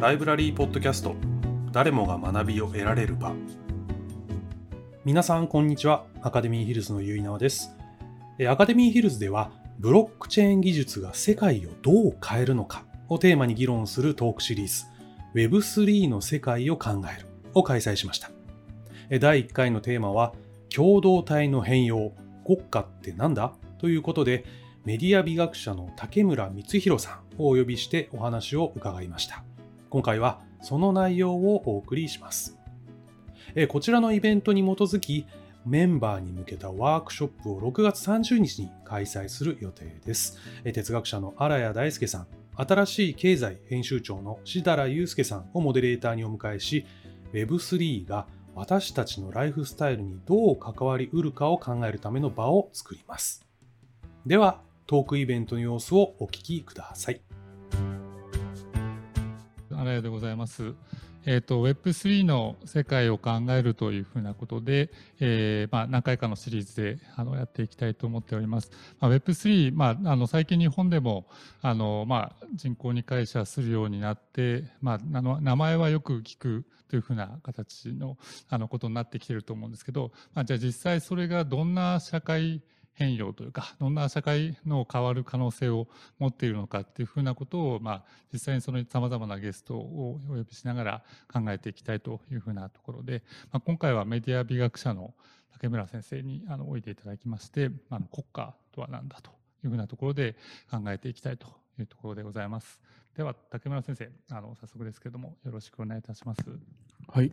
[0.00, 1.14] ライブラリーポッドキャスト
[1.72, 3.34] 誰もが学びを得られる場。
[5.04, 6.06] 皆さんこんにちは。
[6.22, 7.76] アカデミーヒルズのゆいなわです。
[8.48, 14.86] アカデミーヒルズではブロックチェーン技術が世界をどう変えるのかをテーマに議論するトークシリーズ
[15.34, 18.30] Web3 の世界を考えるを開催しました。
[19.20, 20.32] 第1回のテーマは
[20.74, 22.14] 共同体の変容
[22.46, 23.52] 国家って何だ？
[23.76, 24.46] ということで
[24.86, 29.44] メディア美学者の竹村光弘さんをお呼びしてお話を伺いました。
[29.90, 32.56] 今回はその内容をお送りします
[33.68, 35.26] こちらのイベントに基づき
[35.66, 42.26] メンバーに向けたワークショップを6月30日に開催する予定です哲学者の荒谷大輔さん
[42.56, 46.86] 新しい経済編集長の志田祐介さんをモデレーターにお迎えし
[47.32, 53.46] Web3 が私たちのライフスタイルにどう関わりうるかを考えるための場を作ります。
[54.26, 57.20] では、トークイベントの様子をお聞きください。
[59.80, 60.74] あらやでございます。
[61.24, 68.70] えーと、Web3 の世界を考えるというふうなことで、えーまあ、何回かのシリーズであのやっていきたいと思っております。
[69.00, 71.24] まあ、Web3、まあ、あの最近日本でも
[71.62, 78.18] あの、まあ、人口に会社するようになって、まあ、あの名前はよく聞くというふうな形の
[78.50, 82.60] あのことになってきていると思うんですけど、まあ、じゃあ実際それがどんな社会
[83.00, 95.14] 変容というかどんな社会の変わる可能性を持っているのかっていうふうなことを、まあ、実際にそのさまざまなゲストをお呼びしながら考えていきたいというふうなところで、まあ、今回はメディア美学者の
[95.54, 99.30] 竹村先生にあのおいでいただきまして、まあ、国家とは何だと
[99.64, 100.36] いうふうなところで
[100.70, 101.46] 考えていきたいと
[101.78, 102.82] いうところでございます。
[103.16, 106.42] では竹村先生あの早速ですけどもよろしくお願いいたします。
[107.08, 107.32] はい、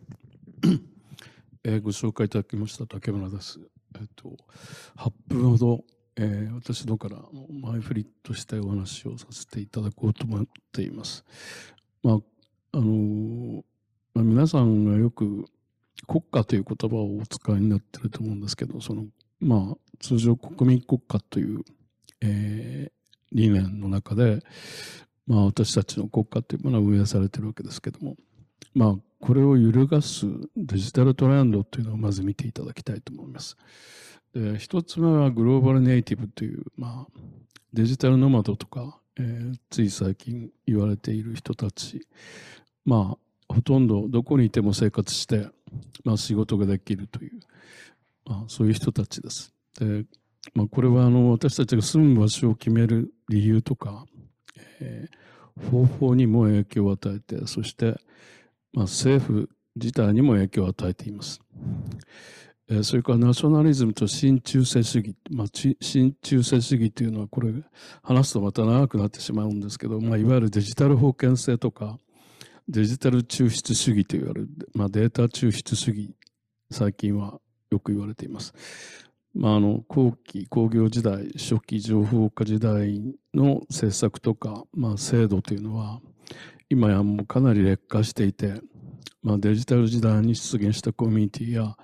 [1.64, 3.60] えー、ご紹介いただきました竹村です。
[4.00, 4.36] えっと、
[4.96, 5.84] 8分ほど、
[6.16, 7.18] えー、私のから
[7.62, 11.24] 前振りとしてお話をさせていただこうと思っています。
[12.02, 12.18] まあ
[12.72, 13.64] あの
[14.14, 15.46] まあ、皆さんがよく
[16.06, 19.06] 国家という言葉をお使いになってると思うんですけどその、
[19.40, 21.64] まあ、通常国民国家という、
[22.20, 22.92] えー、
[23.32, 24.40] 理念の中で、
[25.26, 28.16] まあ、私たちの国家というものは運営されてるわけですけども、
[28.74, 33.56] まあ、これを揺るがすデジタルトレンドというのをまず見ていただきたいと思います。
[34.34, 37.20] で一つ目はグローバルネイティブという、まあ、
[37.72, 42.06] デジタルノマドとか、えー、つい最近言われている人たち、
[42.84, 43.16] ま
[43.48, 45.48] あ、ほとんどどこにいても生活して、
[46.04, 47.40] まあ、仕事ができるという、
[48.26, 49.52] まあ、そういう人たちです。
[49.78, 50.04] で
[50.54, 54.06] まあ、これはあの私たちが住む場所を決める理由とか、
[54.80, 57.96] えー、方法にも影響を与えてそして
[58.72, 61.40] まあ、政府自体にも影響を与えています。
[62.82, 65.46] それからナショナリズムと新中世主義、まあ、
[65.80, 67.54] 新中世主義というのはこれ
[68.02, 71.98] 話すとまた長くなってしまうんですけど、まあ、いわゆるデジタル封建制とか
[72.68, 76.10] デジタル抽出主義といわれる、まあ、データ抽出主義
[76.70, 77.40] 最近は
[77.70, 78.52] よく言われています。
[79.34, 86.00] まあ、あの後期工業時代初期情報化時代の政策とか、まあ、制度というのは
[86.70, 88.60] 今やもうかなり劣化していて、
[89.22, 91.76] まあ、デジタル時代に出現したコミュニティや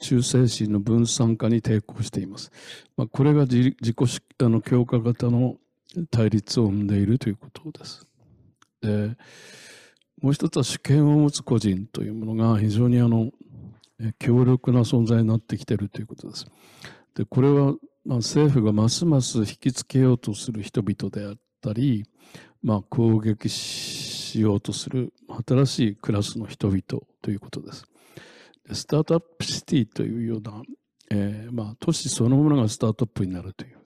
[0.00, 2.50] 忠誠心の分散化に抵抗しています。
[2.96, 3.96] まあ、これが自己
[4.38, 5.56] あの強化型の
[6.10, 8.06] 対立を生んでいるということです。
[8.80, 9.16] で
[10.20, 13.30] もう一つは主権を持つ個人というものが非常にあの
[14.18, 16.46] 強力な存在になってきているということです。
[17.14, 22.04] でこれはまあ政府がますます引きつけようとする人々であったり、
[22.62, 24.01] まあ、攻撃し
[24.32, 25.12] しようとする
[25.46, 26.82] 新しいクラスの人々
[27.20, 27.84] ということです。
[28.72, 30.62] スタートアップシティというような、
[31.10, 33.78] えー、まあ、都市そのものがスタートアップになるという、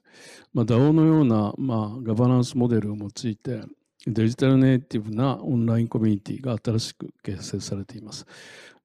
[0.54, 3.62] まあ、DAO のような、まあ、ガバナンスモデルを用いて
[4.06, 8.26] デジタルネイティブなオンラインコミュニティが新しく形成されています。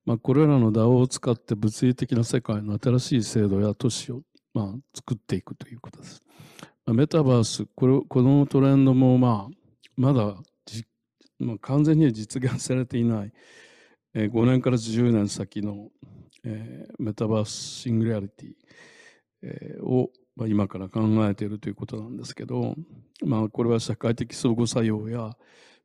[0.06, 4.22] まあ、これらの DAO を使って物理的な世界の新しい制度や都市を、
[4.56, 6.24] まあ、作っていくということです。
[6.86, 9.56] まメタバースこれこのトレンドもまあ
[9.96, 10.36] まだ
[11.42, 13.34] まあ、完全には実現されていない、
[14.14, 15.90] えー、5年から10年先の、
[16.44, 18.50] えー、メタバースシングリアリティ、
[19.44, 22.76] えー、を、まあ、今から考えているということなんですけど、
[23.26, 25.36] まあ、これは社会的相互作用や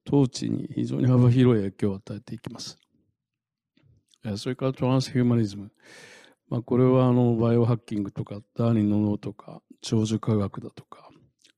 [0.07, 2.79] 統治に非常に幅広い影響を与えていきます。
[4.25, 5.71] えー、それからトランスヒューマニズム。
[6.49, 11.11] まあ、これはあのバイオハッキングとかダーニンの脳とか長寿科学だとか、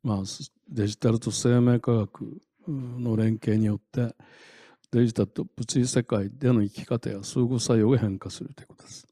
[0.02, 0.18] まあ、
[0.70, 4.14] デジタルと生命科学の連携によって
[4.90, 9.06] デジタルと物理世界での生き方や相互作用が変化するということです。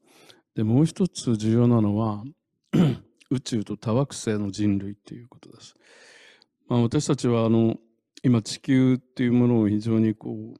[0.55, 2.23] でもう一つ重要なのは
[3.29, 5.75] 宇宙と多惑星の人類ということです。
[6.67, 7.75] まあ、私たちはあの
[8.23, 10.59] 今地球っていうものを非常にこう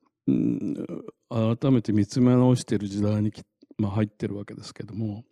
[1.30, 3.34] 改めて見つめ直している時代に、
[3.78, 5.24] まあ、入ってるわけですけども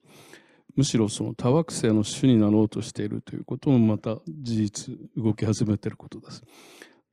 [0.75, 6.43] むしろその多惑性の種になろうとしているということもまた事実動き始めていることです。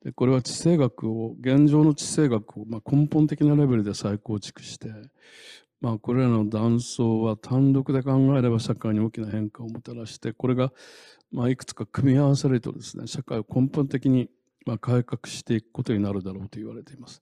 [0.04, 4.88] でこれは地政学を現状の地政学をまあ根本的なレベルで再構築して、
[5.81, 10.72] まあ、これらの断層は単独で考えれば社会に大きな変化をもたらしてこれが
[11.31, 14.28] まあいくつか組み合わされるとですね社会を根本的に
[14.66, 17.20] まあ改革していくことになるだろうと言われています。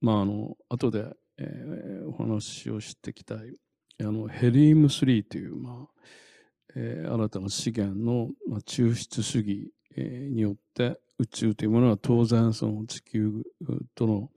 [0.00, 1.06] まああの後で、
[1.38, 3.38] えー、お話をしていきたい
[4.00, 5.96] あのヘリウム3という、まあ
[6.74, 9.70] えー、新たな資源の、まあ、抽出主義、
[10.02, 13.42] によって宇宙というものは当然その地球
[13.94, 14.30] との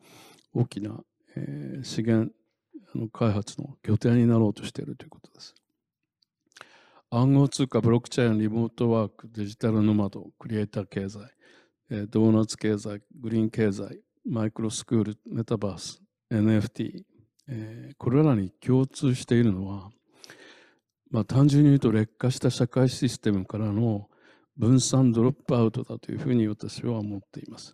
[0.53, 0.99] 大きな、
[1.83, 2.31] 資源
[3.11, 5.55] 開発の拠点になろうとしているということです。
[7.11, 11.19] 暗号通貨、ブロックチェーン、リモートワーク、デジタルノマド、クリエイター経済、
[12.09, 16.01] ドーナツ経済、グリーン経済、マイクロスクール、メタバース、
[16.31, 17.03] NFT、
[17.97, 19.89] これらに共通しているのは、
[21.09, 24.07] まあ、単純に言うと劣化した社会システムからの
[24.59, 27.73] 分散ドロップアウトだというふうに私は思っています。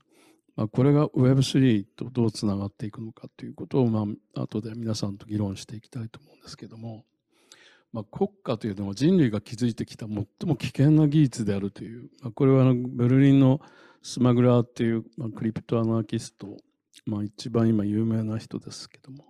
[0.55, 4.05] まあ、これが Web3 とどうつながっていくのかということを、ま
[4.35, 7.03] あ後で皆さんと議論していきたいと思うんですけども、
[7.91, 13.61] まあ、国家というのは人類が築いてきた最も危険な技術であるという、まあ、これはあのベルリンの
[14.03, 16.57] スマグラーという、まあ、クリプトアナーキスト、
[17.05, 19.25] まあ、一番今有名な人ですけども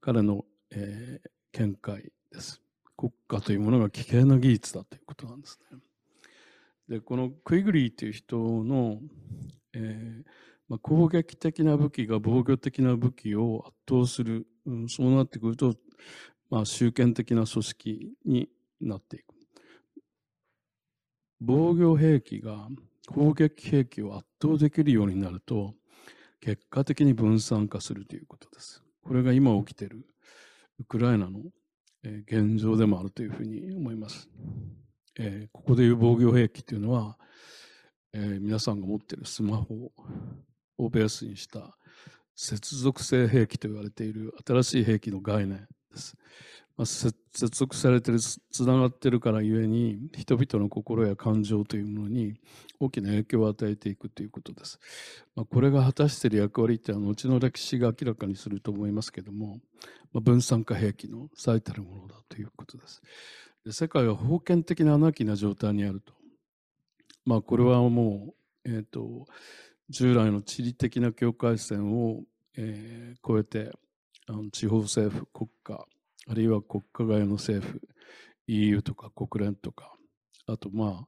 [0.00, 2.60] 彼の、えー、見解です。
[2.96, 5.78] 国家というものが危険な技術だということなんですね。
[6.88, 8.98] でこのクイグリーという人の、
[9.74, 10.22] えー
[10.68, 15.74] まあ、攻撃的な武器が防御的な武器を圧倒する、うん、そうなってくると、
[16.50, 18.48] まあ、集権的な組織に
[18.80, 19.34] なっていく。
[21.40, 22.68] 防御兵器が
[23.06, 25.74] 攻撃兵器を圧倒できるようになると
[26.40, 28.82] 結果的に分散化するということです。
[29.02, 30.04] これが今起きている
[30.80, 31.40] ウクライナの
[32.02, 34.28] 現状でもあるというふうに思います。
[35.18, 37.18] えー、ここでいう防御兵器というのは、
[38.12, 39.90] えー、皆さんが持っているスマホ
[40.78, 41.76] をベースにした
[42.34, 46.16] 接続性兵器と言われている新しい兵器の概念です。
[46.76, 52.34] まあ、接続されてるつながってるからゆえに人々の心や感情というものに
[52.78, 54.78] 大きな影響を与えていくということです。
[55.34, 59.58] まあ、これが果たしている役割って後の歴史が明らかにすると思いますけども、
[60.12, 63.02] まあ、分散化兵器の最たるものだということです。
[63.72, 66.12] 世界は封建的なアナーキーな状態にあると。
[67.24, 68.34] まあこれはも
[68.64, 69.26] う、えーと、
[69.90, 72.22] 従来の地理的な境界線を、
[72.56, 73.70] えー、超えて
[74.26, 75.86] あの地方政府国家
[76.26, 77.80] あるいは国家外の政府
[78.46, 79.94] EU とか国連とか
[80.46, 81.06] あとまあ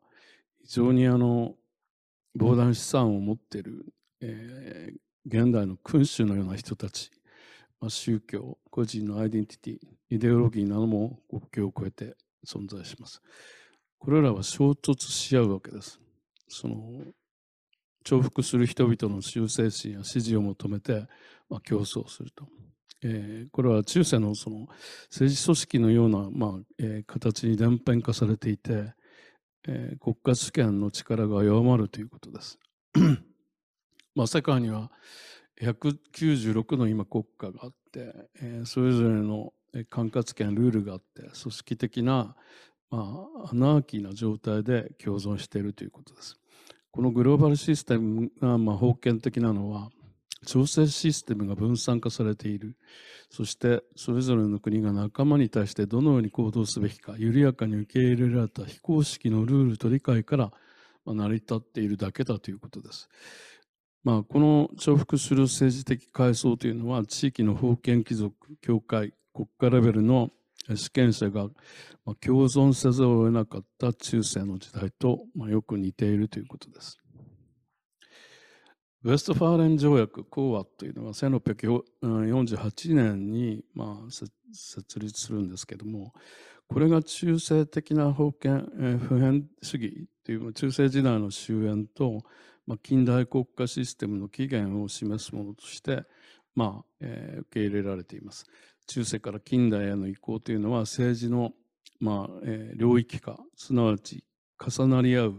[0.63, 1.55] 非常にあの
[2.39, 3.87] 膨大資産を持っている、
[4.21, 7.11] えー、現代の君主のような人たち、
[7.81, 9.79] まあ、宗教個人のアイデンティティ
[10.11, 13.23] イデオロギーなども国境を越えて存在します。
[13.99, 16.01] これらは衝突し合うわけです。
[16.49, 17.05] その
[18.05, 21.07] 重複する人々の忠誠心や支持を求めて、
[21.49, 22.47] まあ、競争すると。
[23.03, 24.67] えー、これは中世のその
[25.11, 28.93] 政治組織のような、まあえー、形に伝編化されていて、
[29.67, 32.59] えー、国家主権の力が弱まるということです。
[34.15, 34.91] まあ、世界には
[35.63, 39.53] 196の今国家があって、えー、それぞれの
[39.89, 42.35] 管轄権ルールがあって組織的な、
[42.91, 46.37] まあ、アナーキーな状態で共存しているということです。
[46.91, 49.91] このグローバルシステムが、まあ、封建的なのは
[50.47, 52.77] 調整システムが分散化されている
[53.31, 60.51] そしてそれぞれの国が仲間に対してどのように行動すべきか緩やかに受け入れられた非公式のルールと理解から
[61.07, 63.09] 成り立っているだけだということです。
[64.03, 70.31] まあ、この重複する政治的階層というのは地域の封建貴族教会国家レベルの
[70.75, 71.49] 主権者が
[72.21, 76.99] 共存せざるを得なかった中世の時代とよく似ているということです。
[79.03, 84.11] ウェストファーレン条約講和というのは1648年にまあ
[84.53, 86.13] 設立するんですけども
[86.69, 92.21] これが中世的な封建普遍主義という中世時代の終焉と、
[92.67, 96.05] まあ、近代国家システムの起源を示すものとして、
[96.55, 98.45] まあえー、受け入れられています。
[98.91, 101.53] 中世から近代への移行というのは政治の、
[102.01, 104.25] まあえー、領域化すなわち
[104.59, 105.35] 重なり合う、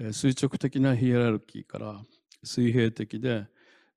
[0.00, 2.02] えー、垂直的なヒエラルキーから
[2.42, 3.46] 水平的で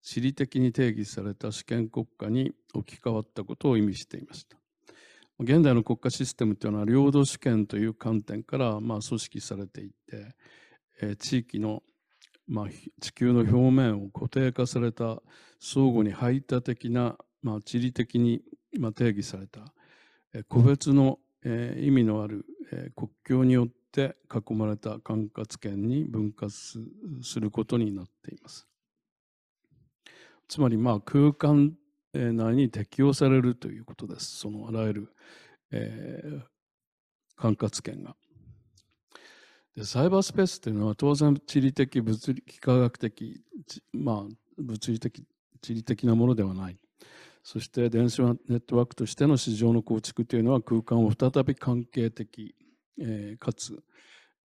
[0.04, 4.56] 地理的に定義された主権国家に置き換わったことを意味していました。
[5.40, 10.36] 現代の国家システムというのは領土主権という観点からまあ組織されていて、
[11.02, 11.82] えー、地域の
[12.48, 12.66] まあ、
[13.02, 15.22] 地球の表面を固定化された
[15.60, 18.42] 相互に排他的な、まあ、地理的に、
[18.80, 19.74] まあ、定義された、
[20.34, 26.80] え個別の、え、意味のある、え、国境によって囲まれた管轄権に分割
[27.22, 28.68] することになっています。
[30.48, 31.76] つまりまあ空間
[32.14, 34.38] 内に適用されるということです。
[34.38, 35.16] そのあらゆる、
[35.72, 36.42] えー、
[37.36, 38.16] 管轄権が。
[39.76, 43.44] でサイバースペースというのは当然地理的物理科学的
[43.92, 45.26] まあ物理的
[45.62, 46.78] 地理的なものではない
[47.46, 52.56] そして電子ネットワークとしての市場の構築というのは空間を再び関係的、
[53.00, 53.84] えー、かつ、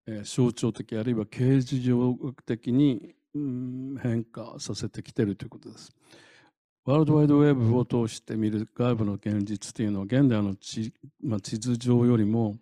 [0.05, 2.13] えー、象徴的あるいは刑事上
[2.45, 5.93] 的に、うん、変化させてきているということです。
[6.83, 12.57] ワールドワイドウェブを通して見る外部の現実というのは現代の地,、まあ、地図上よりも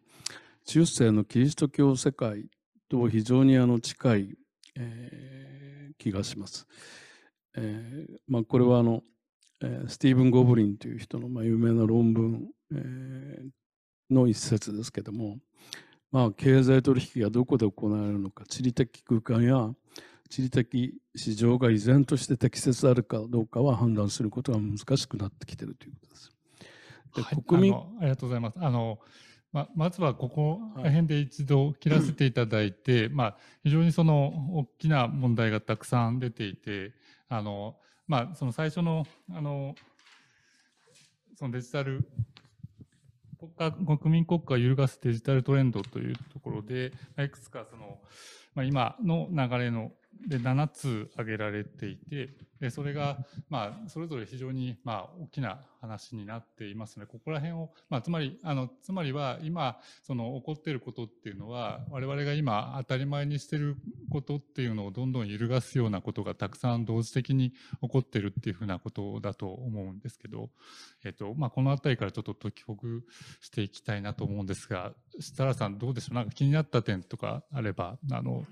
[0.65, 2.45] 中世のキリスト教世界
[2.89, 4.37] と非常にあの近い、
[4.75, 6.67] えー、気がします。
[7.55, 9.01] えーまあ、これはあの、
[9.61, 15.37] えー、スティーブン・ゴブリンという人の、まあ、有名な論文、えー、の一節ですけども、
[16.11, 19.69] まあ、経済取引がどこで行われるのか地理的空間や
[20.29, 26.31] 地理的市場が依然として適切であるかどうかは判断することが難しくなってきているということです。
[27.15, 28.59] ではい、国民ありがとうございます。
[28.59, 28.99] あの
[29.53, 36.91] ままずはここら辺で一度切らせていただいて、はい、まあ、非常にその大きな問題がたくさん出ていて
[37.29, 39.75] あの、まあ、その最初のあの
[41.35, 42.09] そのデジタル
[43.37, 47.99] 国家国民国家を揺るがすデジタルトレンドというところで、いくつかその、
[48.55, 49.91] まあ、今の流れの
[50.27, 53.19] で7つ挙げられていてでそれが、
[53.49, 63.77] まあ、それぞれ非常に、まあ、大きな話になっていますのでここら辺を、まあ、つまりあのつまりは今その起こっていることっていうのは我々が今当たり前にしている
[64.09, 70.49] ことっていうのをどんどん揺るがすようなことがたくさん同時的に起こってるっていうふうなことだと思うんですけど、
[71.05, 73.03] えっとまあ、この辺りからちょっと解きほぐ
[73.39, 76.15] していきたいなと思うんですが設楽さんどうでしょう？
[76.15, 78.45] なんか気になった点とかあればあの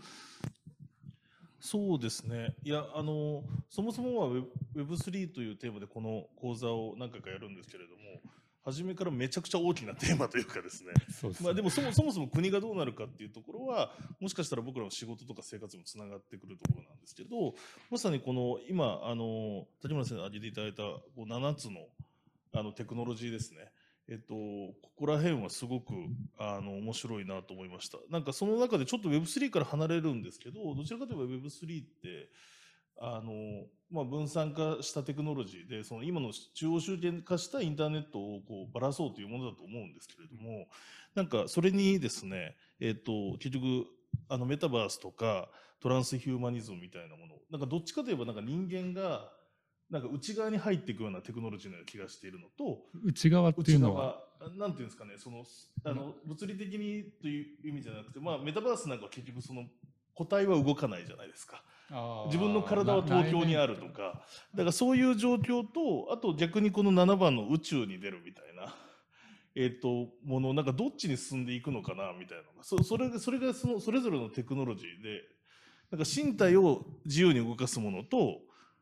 [1.66, 2.56] そうですね。
[2.64, 4.30] いや、あの、そもそもは
[4.76, 8.22] Web3 というテーマでこの講座を何回かやるんですけれども、
[8.64, 10.94] 初めからめちゃくちゃ大きなテーマというかですね。
[11.24, 17.56] で、ね、まあでもそもそもそも国がどうなるかっていうところは、もしかしたら僕らの仕事とか生活にもつながってくるところなんですけど、
[17.90, 21.88] まさにこの今、あの、谷村先生に挙げていただいたこう7つの
[22.54, 23.72] あのテクノロジーですね。
[24.08, 25.94] えっと、ここら辺はすごく
[26.38, 27.98] あの面白いなと思いました。
[28.10, 32.30] なんかその中でちょっと Web3 から離れるんですけど、どちらかといえば Web3 って、
[33.00, 40.68] あの、まあ、分散化したテクノロジーで、その今の中央集権化したインターネットをこうばらそうというものだと思うんですけれども、
[41.16, 43.88] なんかそれにですね、えっと、結局、
[44.30, 45.50] あのメタバースとか
[45.82, 49.32] トランスヒューマニズムみたいなもの、なんかどっちかといえばなんか人間が
[49.90, 54.20] なんか内側に入っていくようなテクノロジーのような気がしているのと内側っていうのは？
[54.58, 55.44] なんていうんですかねその
[55.84, 59.64] あの物理的にという意味じゃなくて、まあ、メタバースなんかは結局その
[60.14, 61.62] 個体は動かないじゃないですか。
[62.28, 64.26] 自分の体は東京にあるとか。
[64.56, 68.74] だからそういう状況とあと逆にこの7番の宇宙に出るみたいな、
[69.56, 75.22] えーと、ものなんかどっちに進んでいくのかなみたいなそそれそれがそのそれぞれのテクノロジーで
[75.92, 78.40] なんか身体を自由に動かすものと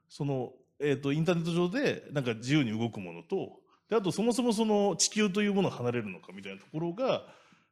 [0.08, 0.52] その
[0.84, 3.60] えーと、インターネット上でなんか自由に動くものと
[3.90, 7.24] であとそもそもその地球というものを離れるのかみたいなところが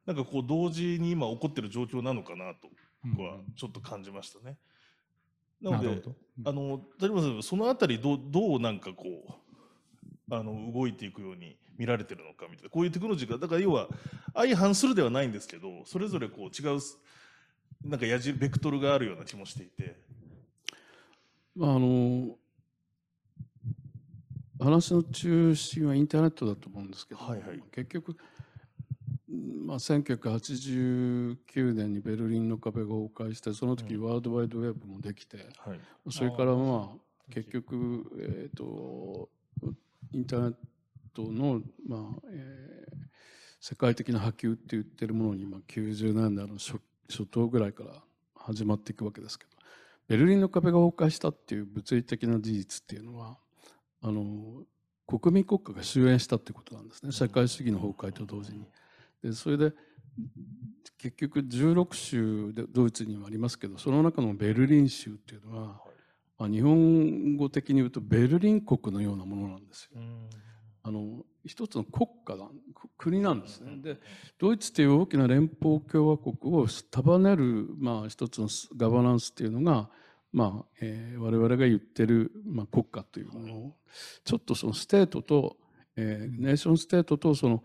[0.05, 2.69] なんかこう同時に今起こってる状況なのかなと
[3.03, 4.57] 僕はちょっと感じましたね。
[5.61, 9.05] うん、なので、うん、あの谷村さんそのあたりどどうなんかこ
[10.29, 13.89] うあの動いていくように見られてるのかみたいなこういうテクノロジーがだから要は
[14.33, 16.79] 相反するではないんですけどそれぞれこう違う
[17.83, 19.99] なんか矢印ベクトルがあるような気もしていて。
[21.59, 22.37] あの
[24.63, 28.15] 話の中心はインターネットだと思うんですけど、はいはい、結局、
[29.65, 36.97] まあ、1989年にベルリンの壁が崩壊してその時ワールドワイドウェブもできて、はい、それからまあ
[37.31, 39.29] 結局、えーと、
[40.13, 40.53] インターネッ
[41.13, 42.95] トの、まあえー、
[43.59, 47.93] 世界的な波及って言ってるものに、まあ、90年代の初初頭ぐらいから
[48.35, 49.51] 始まっていくわけですけど
[50.07, 53.37] ベルリンの壁が崩壊したっていう物理的な事実っていうのは
[54.01, 54.63] あの
[55.07, 58.65] 国民国家が終焉したってことなんですね社会主義の崩壊と同時に。
[59.23, 59.73] でそれで
[60.97, 65.81] 結局16州でドイツにもありますけどその中のベルリン州っていうのは、
[66.37, 70.01] まあ、日本語的に言うとベルリン国のようなものなんですよ。
[70.83, 72.47] あの一つの国家だ
[72.97, 73.77] 国なんですね。
[73.81, 73.97] で
[74.39, 79.89] ドイツという大きな連邦共和国を束ねる、まあ、一つのガバナンスっていうのが
[80.33, 83.75] まあ、えー、我々が言ってる、まあ、国家というものを
[84.23, 85.57] ちょっとその state と、
[85.95, 87.63] えー、 nation state とその、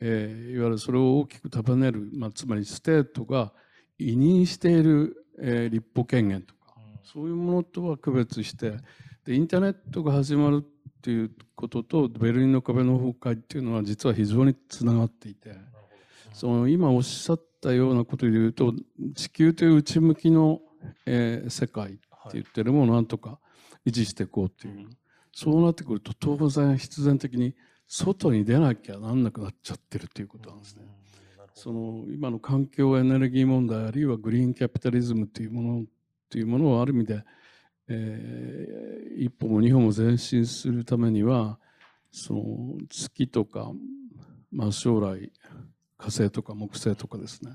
[0.00, 3.52] えー、いわゆるそれを大きく束ねる、まあ、つまり state が
[3.98, 8.74] 委任している、えー、立法権限とか、そういうものとは区別して
[9.24, 15.56] でインターネットが始まるっていうこととベルリンの壁の崩壊っていうのは実は非常につながっていて
[16.32, 18.74] その今おっしゃったようなことで言うと
[19.14, 20.60] 地球という内向きの
[21.06, 22.00] えー、世界って
[22.34, 23.38] 言ってるものをなんとか
[23.86, 24.86] 維持していこうっていう、はい、
[25.32, 27.54] そうなってくると当然必然的に
[27.86, 30.82] 外に出なきゃなんなくなっちゃってるということなんですね。
[31.54, 35.84] その今の環境エネルギー問題あるいはグリーンキャピタリズムというもの
[36.28, 37.24] というものをある意味で、
[37.88, 41.58] えー、一歩も二歩も前進するためには
[42.10, 42.42] その
[42.90, 43.72] 月とか、
[44.52, 45.32] まあ、将来
[45.96, 47.52] 火星とか木星とかですね。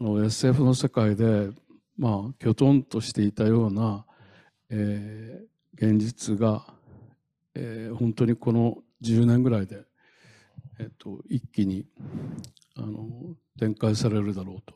[0.00, 1.50] あの SF の世界で
[1.96, 4.04] まあ、きょとんとしていたような、
[4.70, 6.66] えー、現実が、
[7.54, 9.82] えー、本当にこの10年ぐらいで、
[10.80, 11.86] えーと、一気に
[12.76, 14.74] あの展開されるだろうと。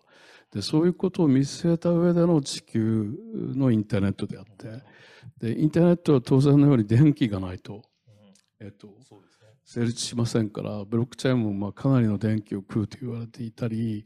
[0.52, 3.14] でそういうことを見据えた上での地球
[3.54, 4.82] のインターネットであって
[5.38, 7.82] でインターネットは当然のように電気がないと,、
[8.58, 8.88] えーと、
[9.64, 14.04] 成立しませんからブロックチェーンもまあかなりの電気を食うと言われていたり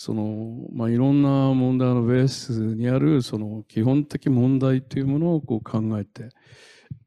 [0.00, 6.28] その、まあ、いろんな問題のベースにあるその基本的問題というものをこう考えて、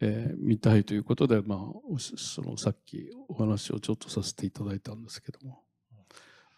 [0.02, 5.62] えー、みたいということで、まあ、そのさっきお話をちょっとさせていただいたんですけども、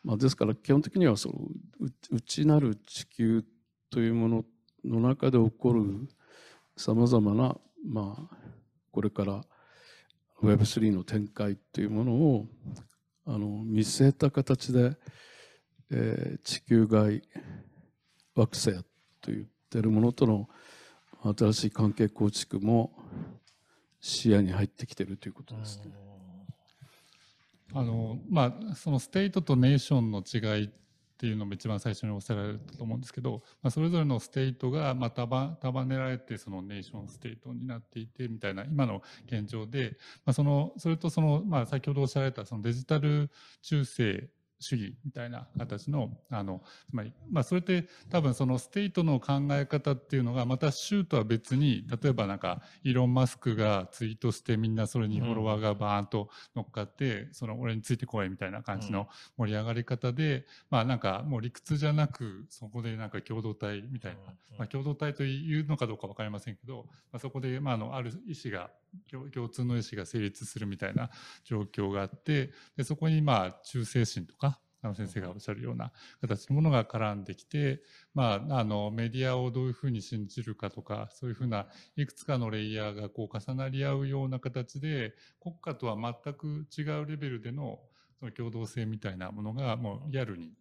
[0.03, 1.35] まあ、ですから基本的にはその
[2.09, 3.45] 内なる地球
[3.91, 4.45] というもの
[4.83, 5.83] の中で起こる
[6.75, 7.55] さまざまな、
[7.95, 8.15] あ、
[8.91, 9.43] これから
[10.41, 12.47] Web3 の展開というものを
[13.27, 14.97] あの見据えた形で
[15.95, 17.21] えー、地球外
[18.35, 18.73] 惑星
[19.21, 20.50] と言ってるものとの
[21.37, 22.91] 新しい関係構築も
[24.01, 25.91] 視野に入ってきてるということですね。
[27.75, 30.70] あのまあ、その state と nation の違いっ
[31.18, 44.29] ていうのも一番最初におっしゃられたと思うんですけど、まあ、それぞれの state がまあ束束ねられてその nation state になっていてみたいな今の現状で、まあ、そのそれとその、まあ、先ほどおっしゃられたそのデジタル中世
[44.63, 68.69] 主義みたいな形のあのつまり、まあ、それって多分その state の考え方っていうのがまた州とは別に例えばなんかイーロン・マスクがツイートしてみんなそれにフォロワーがバーンと乗っかって、その俺についてこいみたいな感じの盛り上がり方で、まあなんかもう理屈じゃなくそこでなんか共同体みたいな、まあ、共同体というのかどうか分かりませんけど、まあ、そこでまああのある意思が
[69.34, 71.10] 共通の意思が成立するみたいな
[71.44, 77.82] 状況があってでそこにまあ忠誠心とかあの先生がおっしゃるような形のものが絡んできて、
[78.14, 87.79] まあ、あのメディアをどういうふうに信じるかとかそういうふうないくつかのレイヤーがこう重なり合うような形で国家とは全く違うレベルでの
[88.20, 90.51] その共同性みたいなものがもうリアルに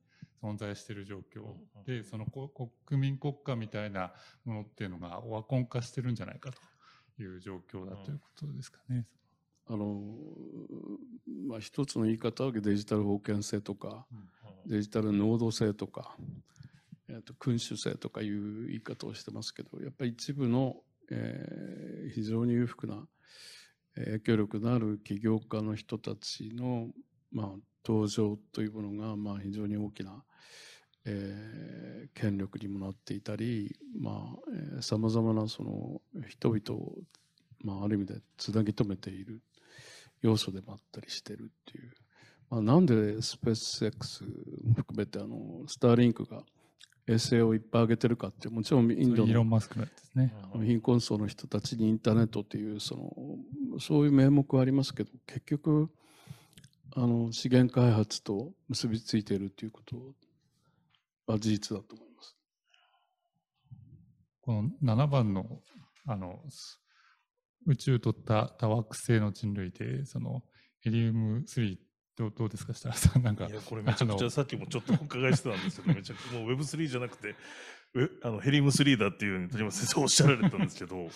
[0.40, 4.12] 存在している状況でその国民国家みたいな
[4.44, 6.60] ものっていうのがオワコン化してるんじゃないかと
[7.18, 9.06] いう状況だということですかね。
[9.66, 10.02] あの
[11.48, 14.06] まあ、一つの言い方はデジタル封建性とか、
[14.66, 16.16] デジタル能動性とか、
[17.08, 20.76] えー、と君主制とかいう言い方をしてますけどやっぱり一部の、
[21.10, 23.06] えー、非常に裕福な
[23.94, 26.88] 影響力のある起業家の人たちの、
[27.30, 27.46] まあ、
[27.86, 30.22] 登場というものが、まあ、非常に大きな、
[31.04, 33.76] えー、権力にもなっていたり
[34.80, 36.92] さまざ、まなその人々を、
[37.64, 39.40] まあ、ある意味でつなぎ止めている
[40.20, 41.92] 要素でもあったりしてるっていう、
[42.50, 44.24] まあ、なんでスペース X
[44.64, 46.42] も含めてあのスターリンクが
[47.08, 49.26] 衛星をいっぱい上げてるかってもちろんインド
[50.58, 55.90] の貧困層の人たちにインターネットっていうそのそういう名目はありますけど結局
[56.94, 59.96] あの資源開発と結びついているということ
[61.26, 62.36] は事実だと思います。
[64.40, 65.60] この7番の
[66.06, 66.40] あの
[67.66, 70.42] 宇宙取った多惑星の人類で、その
[70.80, 71.76] ヘリウム3
[72.16, 73.22] どうどうですか、設楽さん？
[73.24, 73.46] なんか。
[73.46, 77.34] いや、これめちゃくちゃさっきもちょっとお伺いしてたんですけど、めちゃくちゃもう Web3 じゃなくて、
[78.22, 81.08] あのヘリウム3だっていうふうに鳥山先生おっしゃられたんですけど、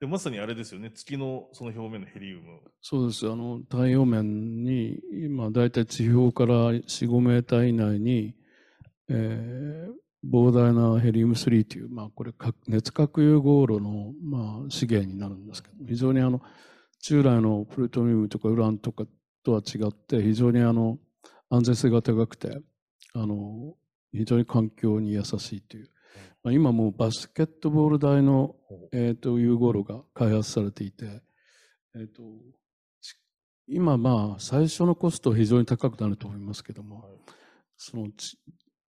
[0.00, 2.60] でまさにあれですよね、月のその表面のヘリウム。
[2.80, 8.34] そうです、あの太陽面に、今、大体地表から4、5メーター以内に、
[9.10, 12.32] えー、膨大なヘリウム3という、まあ、これ
[12.66, 16.42] 熱核融合炉の、まあ、資源になるんですけど非常にあの
[17.00, 19.04] 従来のプルトニウムとかウランとか
[19.44, 20.98] とは違って非常にあの
[21.50, 22.60] 安全性が高くて
[23.14, 23.74] あの
[24.12, 25.90] 非常に環境に優しいという。
[26.42, 28.54] まあ、今もうバスケットボール台の、
[28.92, 31.22] えー、と融合炉が開発されていて、
[31.94, 32.22] えー、と
[33.68, 37.04] 今まあ最初のコストは非常に高くなると思いますけども、
[37.76, 38.08] その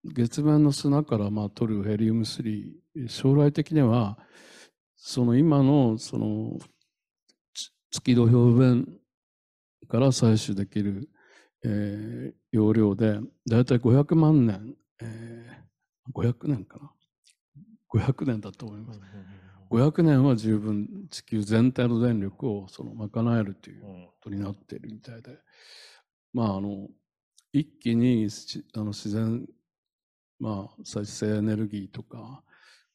[0.05, 4.19] 月面の砂からまあ取るヘリウム3将来的には
[4.97, 6.59] その今のその
[7.91, 8.87] 月土表面
[9.89, 11.09] から採取できる、
[11.65, 16.93] えー、容量でだいたい500万年、えー、500年かな
[17.93, 19.01] ？500年だと思います。
[19.71, 25.39] 500年は十分地球全体の電力をその賄えるということになっているみたいで、
[26.33, 26.89] まああの
[27.53, 28.29] 一気に
[28.75, 29.47] あの自然
[30.41, 32.43] まあ再生エネルギーとか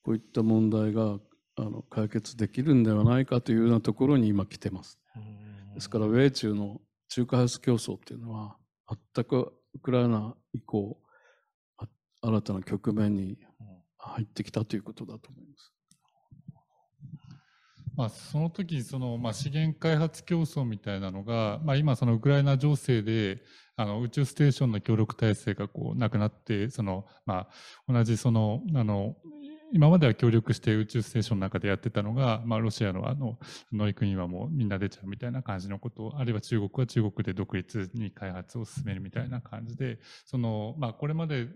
[0.03, 1.19] こういった問題が
[1.58, 4.99] あの解決できるんではないかというようなところに今来てます。
[5.73, 8.58] ですから米中の中華ハウス競争っていうのは
[9.13, 10.97] 全くウクライナ以降
[12.21, 13.38] 新たな局面に
[13.97, 15.73] 入ってきたということだと思います。
[17.95, 23.41] まあ、その時その、まあ、資源開発競争みたいなのが、まあ、今そのウクライナ情勢で
[23.77, 27.47] あの宇宙ステーションの協力体制がこうなくなってその、ま
[27.88, 29.15] あ、同じそのあの
[29.73, 33.38] 今までは協力して宇宙ステーションの中でやってたのが、まあ、ロシアのあの
[33.73, 41.47] 乗組員はもうみんな出ちゃうみたいな感じのことあるいは中国は中国で独立に開発を進めるみたいな感じでその、まあ、これまで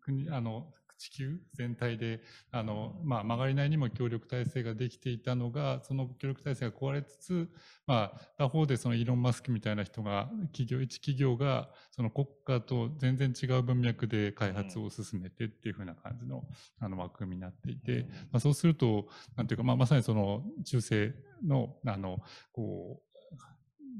[0.00, 7.48] 国あの地球全体であの、まあ、曲がりなりにも協力体制ができていたのがその協力体制が壊れつつ、
[7.86, 16.44] まあ、他方でそのイーロン・マスクみたいな人が企業一企業がその国家と全然違う文脈で開発を進めてっていうふうな感じの
[16.80, 21.14] あの枠組みになっていて、まあ、そうするとなんていうか、まあ、まさにその中世
[21.46, 22.18] のあの
[22.52, 23.08] こう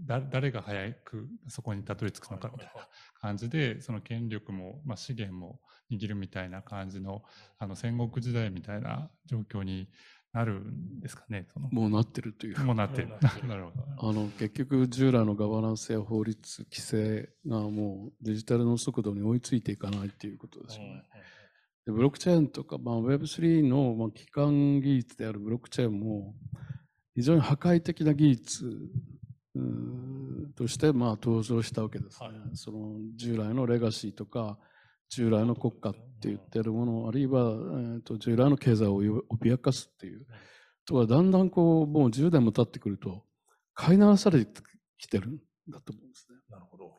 [0.07, 2.89] 誰が早くそこにたどり着くのかみたいな
[3.21, 7.23] 感じでその権力も、まあ、資源も握るみたいな感じの
[7.59, 9.89] あの戦国時代みたいな状況に
[10.33, 11.47] なるんですかね。
[11.53, 12.59] そのもうなってるという。
[12.61, 13.09] もうなってる。
[13.49, 14.11] なるほど。
[14.11, 21.03] あの結局従来のガバナンスや法律規制がもうデジタルの速度に追いついていかないということですよね。
[21.87, 26.35] でブロックチェーンとか、まあ、Web3 の、まあ、基幹技術であるブロックチェーンも
[27.15, 28.91] 非常に破壊的な技術
[30.57, 34.59] としてまあ登場したわけですね、はい、その従来のレガシーとか
[35.09, 40.27] 従来の国家って言ってるものあるいは、えー、と従来の経済を脅かすっていう
[40.85, 43.23] とはだんだんこうもう10年も経ってくると
[43.75, 44.61] 飼いならされて
[44.99, 46.39] きてるんだと思うんですね。
[46.51, 46.93] なるほど、はい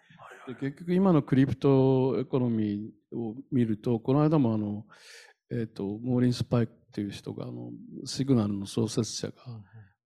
[0.51, 4.85] はい、で結局今のクリプトエコノミーを見るとこの間もあの、
[5.51, 7.71] えーと、モーリン・スパイクっていう人があの
[8.05, 9.33] シグナルの創設者が、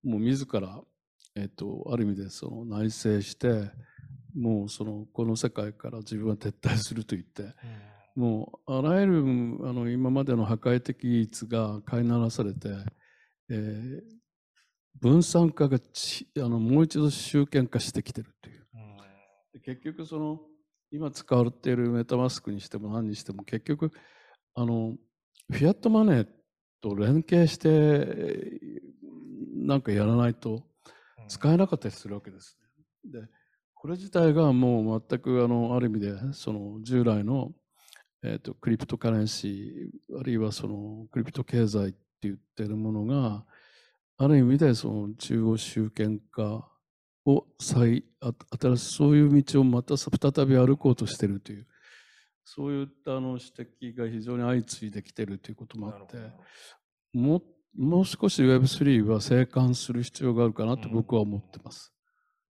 [0.03, 0.81] もう自ら
[1.35, 3.71] えっと、ある意味でその内省して
[4.35, 7.55] もうそのこの世界から自分は撤退すると言って、
[8.15, 9.19] うん、もうあらゆる
[9.63, 12.69] あの今までの破壊的技術が飼いならされて、
[13.49, 14.01] えー、
[14.99, 18.67] 分散化がちあのもう一度集権化してきてるという、
[19.55, 20.39] うん、結局その
[20.91, 23.91] 今使われているメタマスクにしても何にしても結局
[24.55, 24.95] あの
[25.51, 26.27] フィアットマネー
[26.81, 28.59] と連携して
[29.55, 30.63] なんかやらないと
[31.27, 32.57] 使えなかったりするわけです、
[33.05, 33.21] ね。
[33.21, 33.27] で
[33.73, 37.51] これ自体がもう全くあのある意味でその従来の、
[38.23, 43.43] えーと、クリプトカレンシーあるいはそのクリプト経済って言ってるものが
[44.17, 46.65] ある意味でその中央集権化
[47.25, 48.05] を再
[48.61, 50.09] 新しいそういう道をまた再
[50.45, 51.67] び歩こうとしているという
[52.45, 56.17] そういったあの指摘が非常に相次いできているということもあって
[57.13, 57.43] もっ
[57.75, 61.91] もう少し Web3 は生還する必要があるかなと僕は思ってます。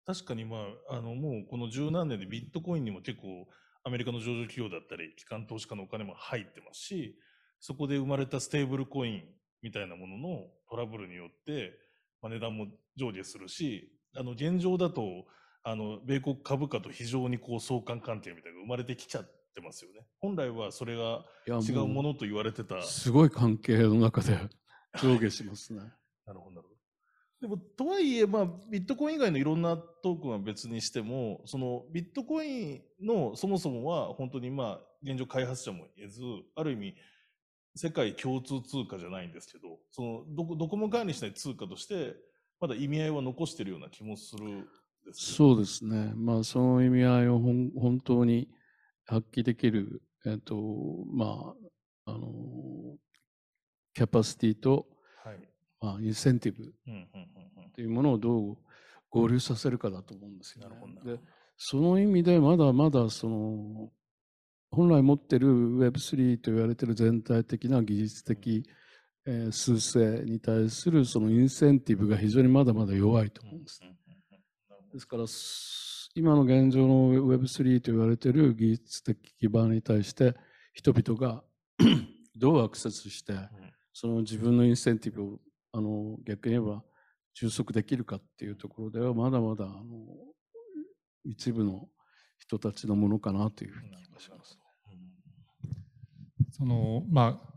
[0.05, 0.57] 確かに、ま
[0.89, 3.47] あ、あのもうこの十何年でビットコインにも結構
[3.83, 7.17] アメリカの上場企業だったり機関投資家のお金も入ってますし
[7.59, 9.23] そこで生まれたステーブルコイン
[9.61, 11.73] みたいなもののトラブルによって、
[12.21, 15.25] まあ、値段も上下するしあの現状だと
[15.63, 20.05] あの米国株価と非常にこう相関関係みたいなのが生まれてきちゃってますよね。
[20.19, 22.81] 本来はそれが違うものと言われてた。
[22.83, 24.37] すごい関係の中で
[25.01, 25.79] 上下しますね。
[26.25, 26.77] なるほど、なるほど。
[27.39, 36.21] でも、とはいえ、まあ、ビットコイン以外のいろんなトークンは別にしても、そのビットコインのそもそもは本当にまあ、現状開発者も得ず、
[36.55, 36.95] ある意味、
[37.75, 42.15] 世界共通通貨じゃないんですけど、そのどこどこも管理しない通貨として、
[42.59, 44.67] まだ意味合いは残しているような気もする
[45.07, 46.11] です、そうですね。
[46.15, 48.49] まあ、その意味合いを本当に
[49.05, 50.55] 発揮できる、えっ、と、
[51.13, 51.53] ま
[52.05, 52.97] あ、あの、
[53.97, 54.85] キャパシティと、
[55.25, 55.39] はい、
[55.81, 56.71] まあ、インセンティブ
[57.73, 58.57] というものをどう
[59.09, 61.19] 合流させるかだと思うんですよ、ね、で
[61.57, 63.89] その意味でまだまだその
[64.69, 65.47] 本来持ってる
[65.79, 68.63] Web3 と言われてる全体的な技術的、
[69.25, 73.81] えー、数勢に対するそのインセンティブが非常にまだまだ弱いと思うんです。
[74.93, 75.23] ですから
[76.13, 80.35] 今の現状の Web3 と言われてる技術的基盤に対して
[80.73, 81.43] 人々が
[82.37, 83.33] どうアクセスして
[83.99, 85.39] その自分のインセンティブを
[85.71, 86.83] あの逆に言えば
[87.33, 89.83] 収束できるかっていうところではまだまだあの
[91.25, 91.87] 一部の
[92.37, 94.59] 人たちのものかなというふうに気がします。
[96.51, 97.53] そのまあ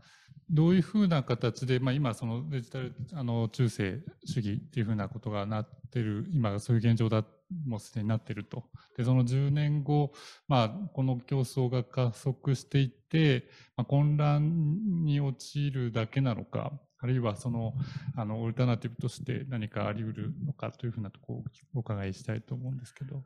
[0.49, 7.19] どういうふうな形で、まあ、今そのデジタルあの中世主義っていうふうなことがなってる今そういう現状だ
[7.65, 8.63] もうすでになってると
[8.97, 10.11] でその10年後、
[10.47, 17.73] まあ、この競争が加速していって、まあ、混乱に陥るだけなのかあるいはその
[18.15, 21.43] あのオルタナティブとして何かあり得るのかというふうなところを
[21.75, 23.23] お伺いしたいと思うんですけど。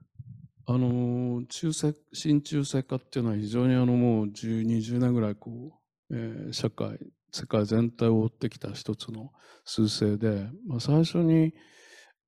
[0.67, 6.97] あの中世新中世化っていうのは非常にあのもう10、20年ぐらいこう、えー、社会
[7.31, 9.31] 世界全体を追ってきた一つの
[9.67, 11.53] 趨勢で、まあ、最初に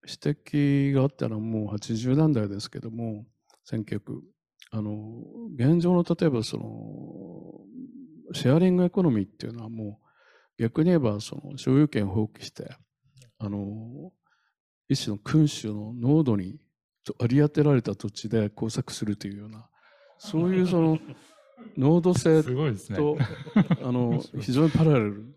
[0.08, 3.26] 指摘があったのはもう80年代ですけども
[3.70, 4.00] 1900
[4.72, 5.24] あの
[5.56, 10.00] 現状の例えばそのシェアリングエコノミーっていうのはも
[10.58, 12.70] う逆に言えばその所有権を放棄して
[13.40, 14.12] あの
[14.90, 16.60] 一種の君主の濃度に
[17.20, 19.70] 割り当てられた土地で工作するというような
[20.18, 20.98] そういうその
[21.78, 22.58] 濃度性と、ね、
[23.84, 25.36] あの 非常にパラレル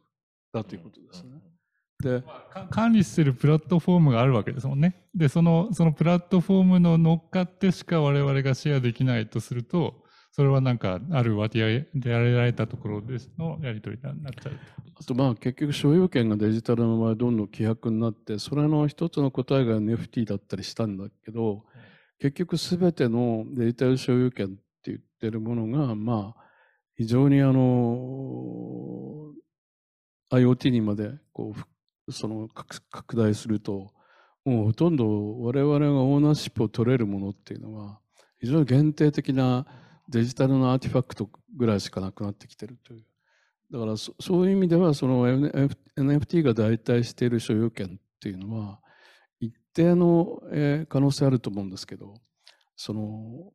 [0.53, 1.40] だということですね。
[2.03, 2.23] で、
[2.71, 5.07] 管理してるプラットフォームがあるわけですもんね。
[5.15, 14.53] で、その、そのプラットフォームの乗っかってしか我々がシェアできないとすると、それはなんか、ある割合でやられたところでのやり取りになっちゃう。
[14.95, 21.65] あと、まあ、結局、所有権がデジタルの場合、どんどん規約になって、それの一つの答えが NFT だったりしたんだけど、
[22.21, 26.41] 結局、すべてのデジタル所有権って言ってるものが、まあ、
[26.97, 29.33] 非常にあの、
[30.31, 31.61] IoT にまでこう
[32.13, 33.93] その拡大すると
[34.45, 38.01] もうほとんど我々がオーナーシップを取れるものっていうのは
[38.39, 39.67] 非常に限定的な
[40.09, 43.05] デジタルのアーティファクトぐらいしかなくなってきてるという。
[43.71, 48.81] だからそういう意味ではその NFT が代替している所有権っていうのは
[49.39, 50.43] 一定の
[50.89, 52.15] 可能性あると思うんですけど
[52.75, 53.53] その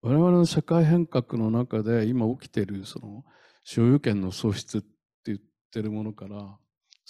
[0.00, 3.22] 我々の社会変革の中で今起きているその
[3.62, 4.88] 所有権の喪失って
[5.26, 5.38] 言っ
[5.70, 6.56] てるものから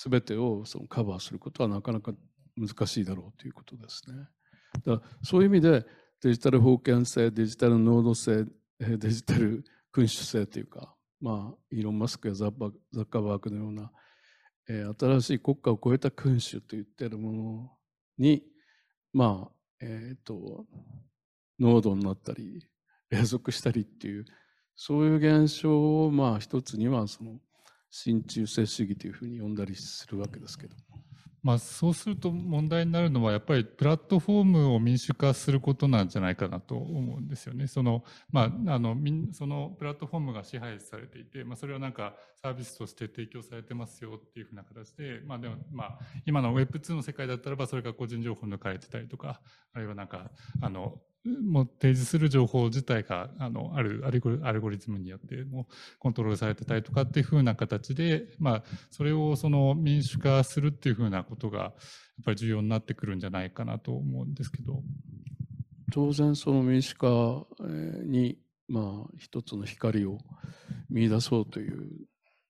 [0.02, 2.12] 全てをそのカバーすることはなかなか
[2.56, 4.16] 難しいだろうということですね。
[4.84, 5.84] だからそういう意味で
[6.22, 8.44] デジタル封建性デジタル濃度性
[8.78, 12.50] デジタル君主性というかまあイーロン・マスクやザッ
[13.10, 13.90] カーバーグのような、
[14.68, 17.70] えー、新しい国家を超えた君主と言っているもの
[18.18, 18.42] に
[19.12, 20.66] まあえっ、ー、と
[21.58, 22.66] 濃度になったり
[23.10, 24.24] 永続したりっていう
[24.76, 27.38] そういう現象をまあ一つにはその
[27.90, 30.74] 親中性主義というふうに呼んだりするわけですけど
[31.42, 37.66] まあ、そうすると問題になるのはやっぱりプラットフォームを民主化することなんじゃないかなと思うんですよね。
[37.66, 38.94] そのまあ、あの
[39.32, 49.40] そのプラットフォームが支配されていて、まあ、それはなんかサービスとして提供されてますよっていうふうな形で、まあ、でもまあ今の Web2 の世界だったらばそれが個人情報抜かれてたりとか
[49.72, 61.72] あるいはなんかあのもう提示する情報自体があのあるアルゴリズムによってもコントロールされてたりとかっていうふうな形で、まあ、それをその民主化するっていうふうなことがやっ
[62.24, 64.82] ぱり重要になってくるんじゃないかなと思うんですけど。
[65.92, 67.46] 当然その民主化
[68.04, 70.18] にまあ一つの光を
[70.88, 71.88] 見出そうという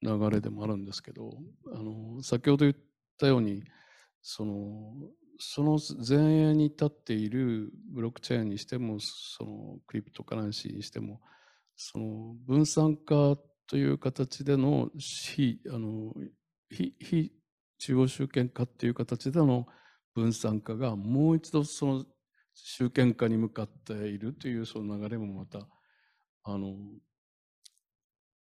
[0.02, 1.30] 流れでもあるんですけど
[1.74, 2.76] あの先ほど言っ
[3.18, 3.64] たように
[4.22, 4.92] その
[5.40, 11.20] その前衛に立っているブロックチェーンにしてもそのクリプトカランシーにしても
[11.76, 16.12] その分散化という形での非あの
[16.68, 17.32] 非非
[17.78, 19.66] 中央集権化っていう形での
[20.14, 22.04] 分散化がもう一度その
[22.54, 25.60] 集権化に向かっているというその流れもまた
[26.44, 26.74] あの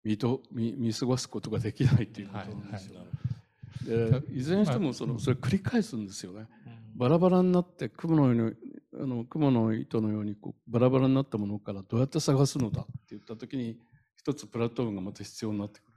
[0.04, 3.00] 見と見見過ごすことができないということなんですよ。
[3.00, 3.35] はいはい、
[3.84, 6.48] でいずれにしてもそのそれ繰り返すんですよね。
[6.96, 8.56] バラバラになって雲のように
[9.02, 13.78] あの雲の糸のようにこうバラバラになったものからどうやって探すのだって言った時に
[14.16, 15.96] 一つプラットフォームがまた必要になってくる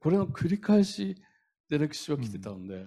[0.00, 1.16] これの繰り返し
[1.68, 2.86] で歴史は来てたんで、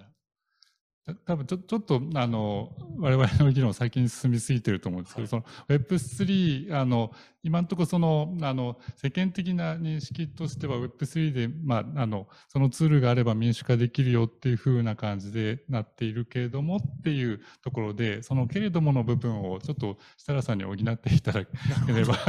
[1.07, 7.11] うん、多分ちょちょっとあの我々の議論先に進みすぎてると思うんですけど、はい、その Web3 あの
[7.47, 22.17] 今のところそのあの世間的な認識としては Web3 で、まあ、あのそのツールがあれば民主化できるよっていうふうな感じでなっているけれどもっていうところでそのけれどもの部分をちょっと設楽さんに補っていただければ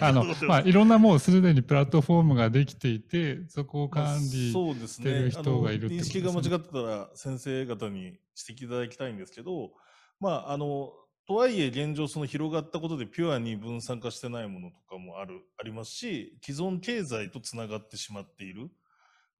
[0.00, 8.04] あのまあ、いろんなもうすでにプラットフォームができていてそこを管理してる人がいるってことです、ね、認識が間違ってたら先生方に
[8.48, 9.72] 指摘いただきたいんですけど
[10.20, 10.92] まああの
[11.26, 18.70] とはいえ現状その広がったことでピュアに分散化してないものとかもある、ありますし、既存経済とつながってしまっている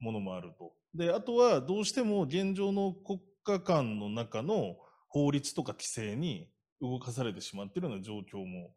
[0.01, 0.73] ものもあると。
[0.95, 4.77] で、あとはどうしても現状の国家間の中の
[5.09, 6.49] 法律とか規制に
[6.81, 8.73] 動かされてしまっているような状況も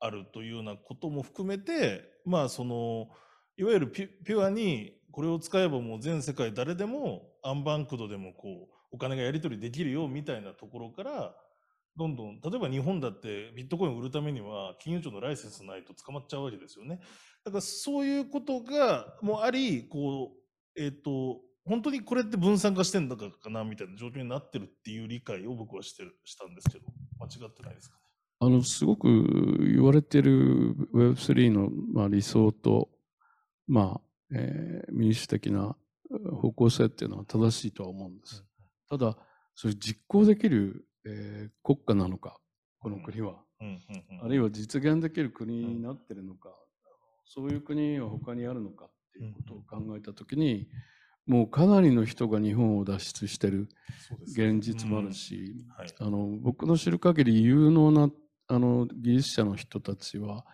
[0.00, 3.08] あるというようなことも含めて、まあその、
[3.56, 11.34] いわゆるピュアにこれを使えばもう全世界誰でもアンバンクドでもこうお金がやり取りできるよみたいなところから
[11.98, 17.00] どんどん、例えば日本だってビットコインを売るためには金融庁のライセンスないと捕まっちゃうわけですよね。
[17.44, 20.32] だからそういうことがもあり、こ
[20.76, 26.86] う、えっ、ー、と、本当にこれって分散化してんだかなみたいな状況になってるっていう理解を僕はしてしたんですけど、
[27.18, 28.02] 間違ってないですかね。
[28.40, 29.08] あの、すごく
[29.64, 32.88] 言われてる Web3 の、まあ、理想と、
[33.66, 34.00] まあ、
[34.32, 35.74] えー、民主的な
[36.40, 38.44] 方向性っていうのは正しいとは思うんです。
[38.88, 39.16] ただ、
[39.56, 42.38] それ実行できるえー、国家なのか、
[42.80, 43.36] この国は、
[44.22, 46.50] あるいは実現できる国になってるのか、
[47.24, 50.68] そういう国は他にあるのかっていうことを考えたときに、
[51.26, 53.68] もうかなりの人が日本を脱出してる
[54.28, 55.56] 現実もあるし、
[55.98, 58.10] あの僕の知る限り有能な
[58.48, 60.46] あの技術者の人たちは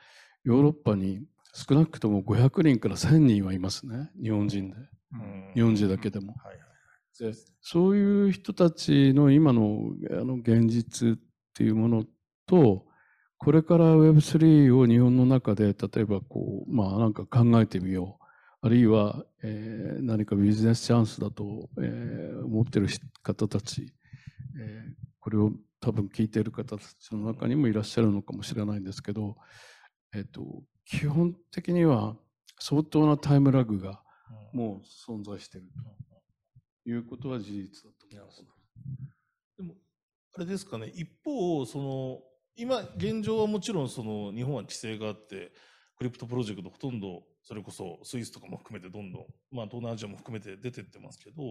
[0.45, 4.11] ヨーロッパに少なくとも500人から1000人はいますね。
[4.21, 4.77] 日本人で、
[5.55, 6.35] 日本人だけでも。
[6.43, 6.65] はい
[7.19, 11.13] でそういう人たちの今のあの現実っ
[11.55, 12.05] ていうもの
[12.47, 12.85] と
[13.39, 18.25] これから Web3 を日本の中で例えばこうまあなんか考えてみよう。
[18.63, 22.89] あるいは、えー、何かビジネスチャンスだと、えー、思ってる
[23.23, 23.93] 方たち、
[24.59, 29.37] えー、これを多分聞いている方たちの中にもいらっしゃるのかもしれないんですけど、
[30.15, 32.17] えっと、基本的には
[32.59, 34.01] 相当なタイムラグが
[34.55, 35.67] もう存在している
[36.09, 36.14] と。
[36.85, 38.43] いうことは事実だと思います。
[39.57, 39.75] でも、
[40.37, 42.23] あれですかね、一方、その、
[42.57, 45.53] 今、現状はもちろん、その、日本は規制があって、
[45.97, 51.43] クリプトプロジェクトほとんど、それこそスイスとかも含めてどんどん、まあ東南アジアも含めて出てってますけど、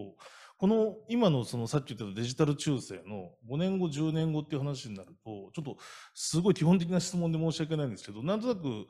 [0.58, 5.76] この今のそのさっき言ったデジタル中世の5年後、10年後っていう話になると、ちょっと
[6.14, 8.86] すごい基本的な質問で申し訳ないんですけど、なんとなく、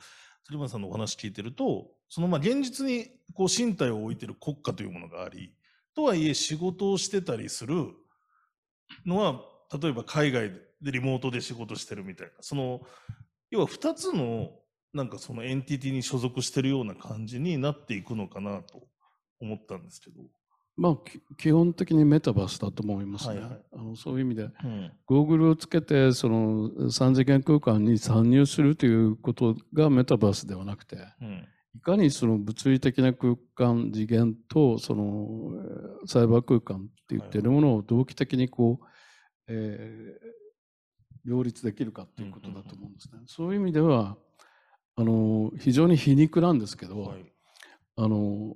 [0.47, 5.55] 鳥羽さんのお話聞いてると、そのまあ現実にこう身体を置いてる国家というものがあり、
[5.95, 7.87] とはいえ仕事をしてたりする
[9.07, 9.41] のは、
[9.81, 10.51] 例えば海外
[10.83, 12.81] でリモートで仕事してるみたいな、その、
[13.51, 14.51] 要は2つの
[14.93, 18.83] なんかそのエンティティに所属してるような感じになっていくのかなと
[19.41, 20.23] 思ったんですけど。
[20.77, 20.97] まあ、
[21.37, 23.41] 基本的にメタバースだと思いますね。
[23.41, 35.51] はいはい、あのそういう意味で、うん、ゴーグルをつけてその3次元空間に参入するということがメタバースではなくて、うん、いかにその物理的な空間次元とその
[36.07, 38.87] サイバー空間って言ってるものを同期的にこう、
[39.49, 43.21] えー、両立できるかっていうことだと思うんですね。
[43.27, 44.17] そういう意味では
[44.97, 47.33] あの非常に皮肉なんですけど、はい、
[47.97, 48.55] あのも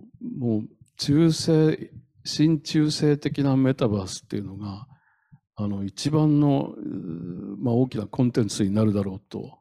[0.58, 1.90] う中性
[2.24, 4.86] 新中性的なメタバースっていうのが
[5.56, 6.74] あの一番の、
[7.58, 9.58] まあ、大きなコンテンツになるだろうと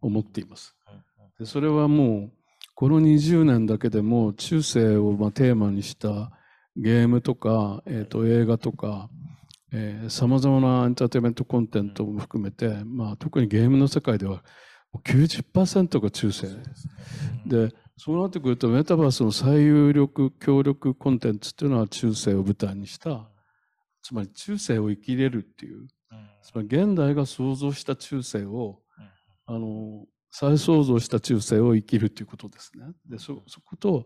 [0.00, 0.76] 思っています。
[1.38, 2.32] でそれはもう
[2.74, 6.30] この20年だけでも中世をまあテーマにした
[6.76, 9.08] ゲームとか、えー、と映画とか
[10.08, 14.44] さまざまなエンターテインメントコンテンツも含めて、まあ、特にゲームの世界では
[15.04, 16.46] 90%が中世。
[17.46, 23.28] でそうなってくるとメタバースの最有力強力コンテンツっていうのは中世を舞台にした
[24.02, 25.86] つまり中世を生きれるっていう
[26.42, 28.80] つまり現代が想像した中世を
[29.46, 30.06] あの
[30.36, 32.86] 再創造した中世を生きるということですね。
[33.08, 34.04] でそそこと、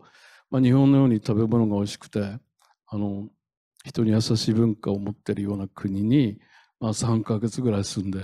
[0.51, 2.37] まあ、日本のように食べ物が美味しくて
[2.85, 3.29] あの
[3.83, 6.39] 人に優しい文化を持っているような国に、
[6.79, 8.23] まあ、3ヶ月ぐらい住んで、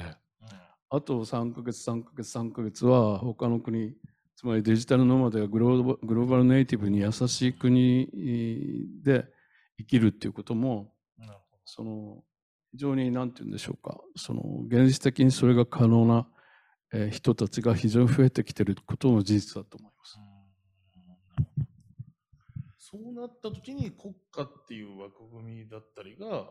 [0.92, 3.96] あと3ヶ月3ヶ月3ヶ月は他の国
[4.36, 8.08] つまりデジタルノマドやグローバルネイティブに優しい国
[9.04, 9.26] で
[9.80, 10.94] 生きるっていうことも
[11.66, 12.24] その
[12.72, 14.00] 非常に何て言うんでしょうか。
[14.16, 16.28] その現実的にそれが可能な
[16.94, 20.20] え人たちが非常に増えてきていることも事実だと思います。
[22.78, 26.46] そうなった時に国家っていう枠組みだったりが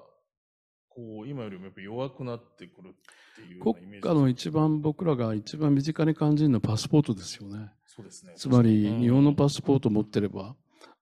[0.94, 2.92] こう今よりもやっぱ弱くなってくるっ
[3.34, 7.70] ていう国家の一番僕らが一番身近に感じるのはパスポートですよね。
[7.86, 8.34] そうですね。
[8.36, 10.54] つまり日本のパスポートを持ってれば、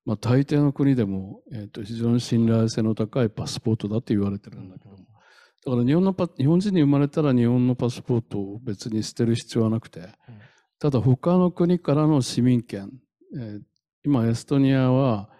[0.04, 4.98] まあ、大抵の国でも、えー、と非常に信頼性の高いパスポートだって言われてるんだけども、
[5.64, 10.08] だから日本のパ日本人に生まれたら日本のパスポートを別に捨てる必要はなくて、
[10.78, 12.90] ただ他の国からの市民権、
[13.36, 13.60] えー、
[14.04, 15.30] 今エストニアは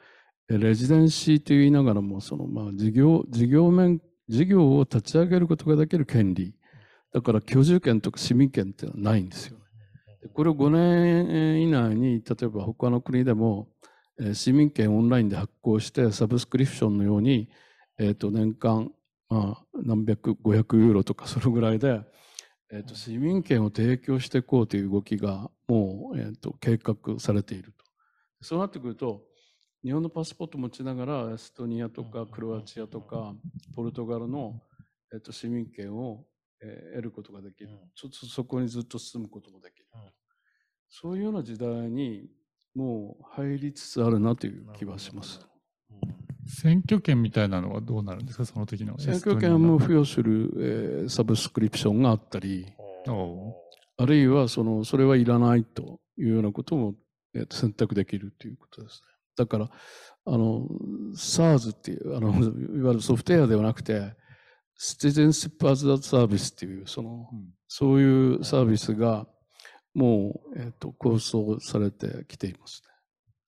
[0.49, 6.55] レジデンシーと言いながらもそのまあ事業事業面事業を立ち上げることができる権利。
[7.13, 9.59] だから居住権とか市民権っていうのはないんですよ。
[10.33, 13.69] これを5年以内に例えば他の国でも
[14.35, 17.51] 市民権オンラインで発行してサブスクリプションのように、
[17.99, 18.93] えー、と年間、
[19.33, 22.03] まあ、何百500ユーロとか そのぐらいで、
[22.71, 27.85] えー、と市民権を提供していこうという動きがもう、えー、と計画されていると。
[28.43, 29.25] そうなってくると
[29.83, 33.35] 日本のパスポート持ちながらエストニアとかクロアチアとか
[33.75, 34.61] ポルトガルの、
[35.15, 36.27] えー、と市民権を、
[36.61, 39.87] えー、得ることができる、ちょっとそこにずっと進むこともできる、
[40.91, 42.29] そういうような時代に
[42.75, 45.47] もう入りつつあるなという気はします。
[46.47, 48.99] 選挙権みたいなのはどうなるんですか、その時の。
[48.99, 52.67] 選挙権も付与する、えー、サブスクリプションがあったり、
[53.97, 56.95] あるいはそのそれはいらないというようなことも、
[57.35, 59.13] えー、選択できるということですね。
[59.37, 59.71] だから、
[60.25, 60.67] あの、
[61.15, 62.31] SARS っていう、あの、
[62.79, 64.15] いわゆるソフトウェアではなくて、
[64.79, 69.27] Citizenship as a Service っていう、その、うん、そういうサービスが、
[69.95, 72.83] もう、えっ、ー、と、構想されてきています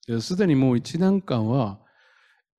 [0.09, 0.21] ね。
[0.21, 1.81] すでにもう1年間は、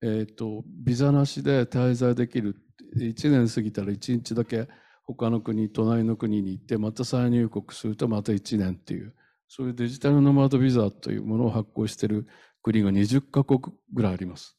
[0.01, 2.55] え、ー、と、ビザなしで滞在できる。
[2.97, 4.67] 1年過ぎたら1日だけ
[5.05, 9.13] 他の国、隣の国に行って、また再入国するとまた1年っていう、
[9.47, 12.27] そういうデジタルノマドビザというものを発行している
[12.61, 13.61] 国が20カ国
[13.93, 14.57] ぐらいあります。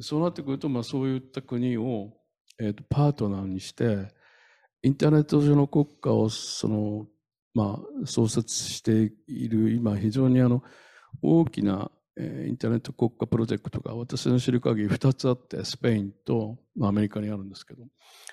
[0.00, 2.12] そうなってくると、まあ、そういった国を、
[2.58, 4.08] えーと、パートナーにして、
[4.82, 7.06] インターネット上の国家をその、
[7.54, 10.62] まあ、創設している今非常にあの
[11.22, 11.90] 大きな、
[12.48, 17.84] インターネット国家プロジェクトが私の知る限り2つあってスペインと、アメリカにあるんですけど。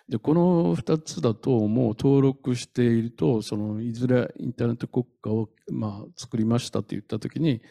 [0.07, 7.61] でこの2つだともう登録しているとそのいずれインターネット国家を、まあ、作りましたと言った時に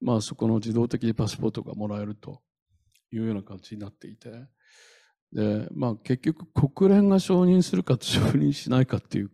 [0.00, 2.40] まあ、そこの自動的にパスポートがもらえると
[3.12, 4.30] いうような感じになっていて。
[5.32, 9.30] で、まあ、結局国連が承認するか承認しないかっていう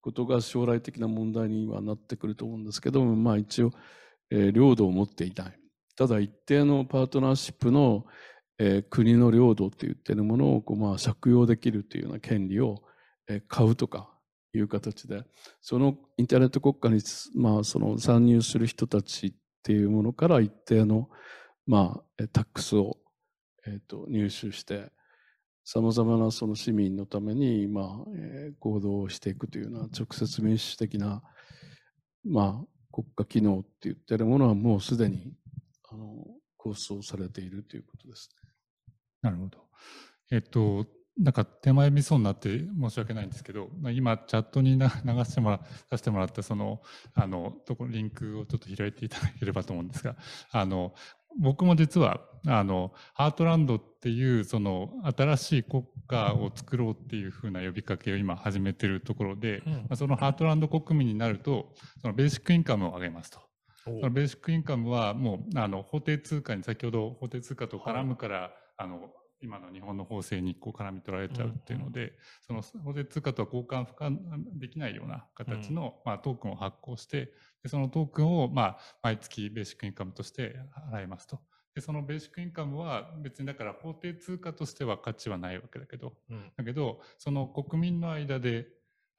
[0.00, 3.72] ことが将来的な問題にはなってくると思うんですけども、まあ、一応、
[4.30, 5.58] 領土を持っていない。
[5.96, 8.06] ただ一定のパートナーシップの、
[8.58, 12.82] え、国の領土って言ってるものをこう、まあ、借用できるというような権利を、
[13.28, 14.10] え、買うとか
[14.52, 15.22] いう形で
[15.60, 17.02] そのインターネット国家に、
[17.36, 21.08] まあ、その参入する人たちっていうものから一定の、
[21.66, 22.98] まあ、タックスを、
[23.66, 24.90] えー、と入手して
[25.64, 31.22] さまざまなその市民のために、まあえー、行動をしていくというような直接民主的な、
[32.24, 35.32] まあ、国家機能って言ってるものはもうすでに
[35.90, 36.26] あの
[36.56, 38.50] 構想されているということですね。
[39.22, 39.58] なるほど。
[40.30, 40.86] えっと
[41.18, 45.60] なんか手前味噌になって申し訳ないんですけど、今チャットに 流してもら
[45.90, 46.80] させてもらったその
[47.14, 50.16] あのとこリンクをちょっと開いていただければと思うんですが、
[50.50, 50.94] あの
[51.38, 63.40] 僕も実はあのハートランドっていうその新しい国家を作ろうっていうふうな呼びかけを今始めてるところで、うん、そのハートランド国民になるとそのベーシックインカムを上げますと。
[63.84, 69.10] そのベーシックインカムはもうあの法定通貨に先ほど法定通貨と絡むから、はい、あの
[69.42, 72.12] 今の日本の法制にこう絡み取られちゃうっていうので、
[72.46, 74.10] その法定通貨とは交換不可
[74.54, 77.32] できないような形の、まあ、トークンを発行して
[77.62, 80.56] でそのトークンを、まあ、毎月ベーシックインカムとして
[80.92, 81.40] 払いますと。
[81.74, 88.66] でそのベーシックインカムは別にだから法定通貨としては価値はないわけだけど、うん、だけどその国民の間で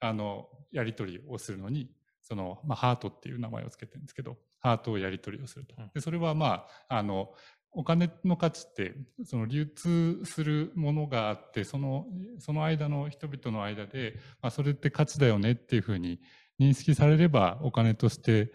[0.00, 5.74] あのやり取りをするのにその、まあ、ハートっていう名前を付けてるんですけどハートをやり取りをすると。
[5.94, 7.32] でそれはまああの
[7.74, 8.94] お金の価値って
[9.24, 12.06] その流通するものがあってその
[12.38, 16.20] その間の人々の間で、まあ、それって価値だよねっていうふうに
[16.60, 18.52] 認識されればお金として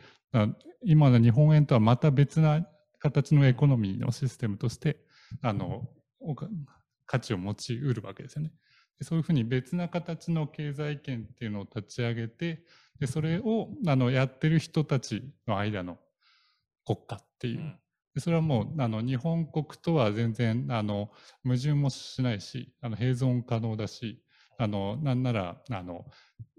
[0.84, 2.68] 今の日本円とはまた別な
[3.00, 4.98] 形のエコノミーのシステムとして
[5.42, 5.88] あの
[7.06, 8.52] 価値を持ちうるわけですよね。
[9.02, 12.64] そういうふうに別な形の経済圏っていうのを立ち上げて
[13.00, 16.00] でそれをあのやってる人たちの間の
[16.84, 17.78] 国家っていう
[18.20, 21.10] それはもうあの日本国とは全然あの
[21.44, 24.22] 矛盾もしないしあの併存可能だし
[24.60, 26.06] あのなんならあの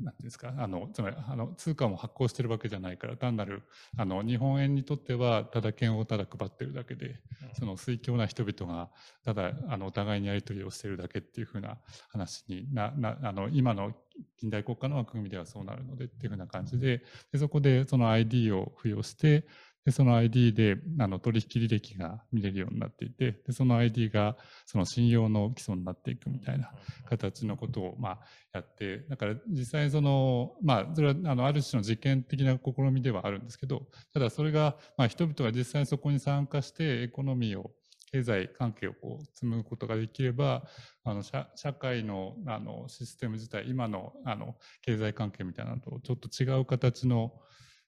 [0.01, 3.65] なんていうんですかあのつまりあの通貨も発行してるわけじゃないから単なる
[3.97, 7.17] あの日本円にとってはただ券をただ配ってるだけで、
[7.59, 8.91] その水強な人々が
[9.25, 11.79] ただあのお互いにやり取りをしてるだけっていうふうな
[12.11, 13.93] 話にななあの今の
[14.37, 17.03] 近代国家の枠組みではそうなるのでっていうふうな感じで
[17.33, 19.47] でそこでその ID を付与して
[19.89, 24.37] でその ID であの取引履歴が見れるようになっていてでその ID が
[24.67, 26.71] その信用の基礎になっていくみたいな
[27.09, 28.19] 形のことをまあ
[28.53, 37.71] やってだから実際そのまあそれはあのある種の実験的な試みではあるんですけどただそれがまあ人々が実際そこに参加してエコノミーを
[38.13, 40.65] 経済関係をこう紡ぐことができれば
[41.03, 47.33] あの社会のあのシステム自体今のあの経済関係みたいなのとちょっと違う形の、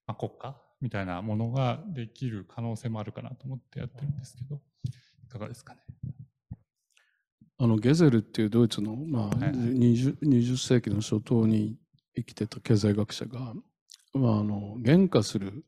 [0.06, 4.60] まあ、国家みたいなものができる可能性もあるかなと思ってやってるんですけど、
[5.24, 5.80] いかがですかね？
[7.58, 11.76] あのゲゼルっていうドイツの、まあはい 20, 20世紀の初頭に
[12.16, 13.52] 生きてた経済学者が、
[14.14, 15.64] まあ、あの原価する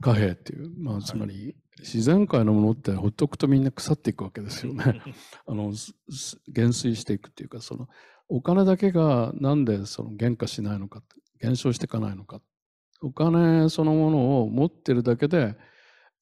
[0.00, 5.00] 貨幣っていう、まあ、つまり自然界のものってほっとくとみんな腐っていくわけですよね。
[5.46, 5.72] あの
[6.48, 7.88] 減衰していくっていうかその
[8.28, 11.02] お金だけがなんでその減価しないのか
[11.38, 12.42] 減少していかないのか
[13.02, 15.56] お金そのものを持ってるだけで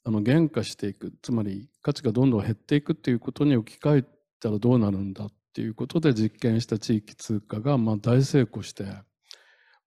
[0.05, 1.13] あの減価していく。
[1.23, 4.05] つまり価値がどんどん減っていくっていうことに置き換え
[4.41, 9.03] たらどうなるんだっていうことで実験した地域通貨がまあ大成功して、ま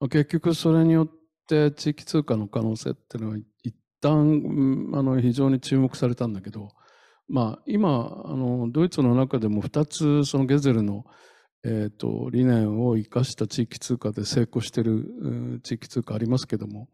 [0.02, 1.10] あ、結局それによっ
[1.48, 6.70] て地域通貨の可能性っていうのは一旦あの非常に注目されたんだけど、
[7.30, 11.06] まあ、今あのドイツの中でも2つそのゲゼルの
[11.64, 16.90] えーと、理念を生かした地域通貨で成功している地域通貨ありますけども、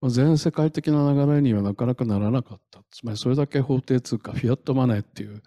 [0.00, 2.82] まあ、全世界的な流れにはなかなかならなかった。
[2.90, 5.42] つまりそれだけ法定通貨フィアットマネーっていう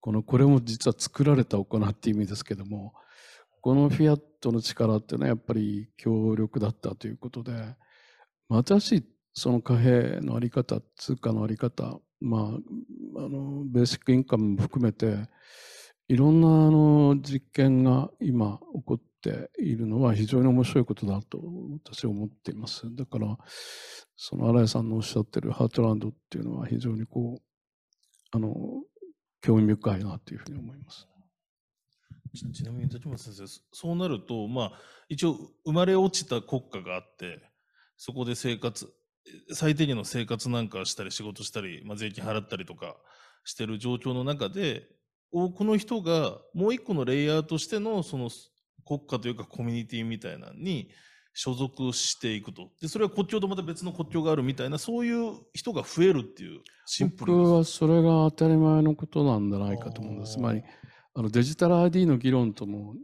[0.00, 2.94] このこれも実は作られたお金っていう意味ですけども
[3.60, 7.52] このフィアットの力っていうのはやっぱり強力だったということで、
[8.48, 9.04] まあ、新しい
[9.34, 12.42] その貨幣のあり方通貨のあり方まあ
[13.18, 15.28] あのベーシックインカムも含めて
[16.10, 21.40] いろんなあの実験が今起こっているのは非常に面白いことだと
[21.84, 22.92] 私は思っています。
[22.96, 23.38] だから
[24.16, 27.42] その新井さんのおっしゃってるハートランドっていうのは非常にこう
[28.32, 28.56] あの
[29.40, 31.06] 興味深いなというふうに思います。
[32.52, 34.72] ちなみに立花先生そうなるとまあ
[35.08, 37.40] 一応生まれ落ちた国家があって
[37.96, 38.92] そこで生活
[39.52, 42.96] 最低限の生活なんかしたり仕事したり、まあ、税金払ったりとか
[43.44, 44.88] してる状況の中で
[45.32, 48.30] をこの人がもう一個のレイヤーとしてのその
[48.86, 50.90] 国家というかコミュニティみたいなのに
[51.32, 52.70] 所属していくと。
[52.80, 60.34] でそれは国境とまた別の国境があるみたいなそういう人が増えるっていうシンプル僕はそれが当たり前のことなんじゃないかと思うんです。
[60.34, 60.62] つまり
[61.14, 62.94] あのデジタル ID の議論とも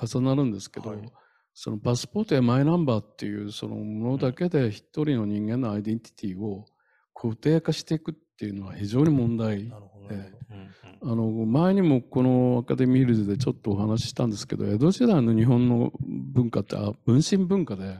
[0.00, 1.12] 重なるんですけど、はい、
[1.54, 6.66] そのパスポートやマイナンバーっていうそのものだけで一人の人間のアイデンティティを
[7.14, 9.64] 固定化していくっていうのは非常に問題。
[9.64, 9.72] で、
[11.02, 17.98] あの前にもこのアカデミーヒルズでちょっとお話ししたんですけど江戸時代の日本の文化って分身文化で、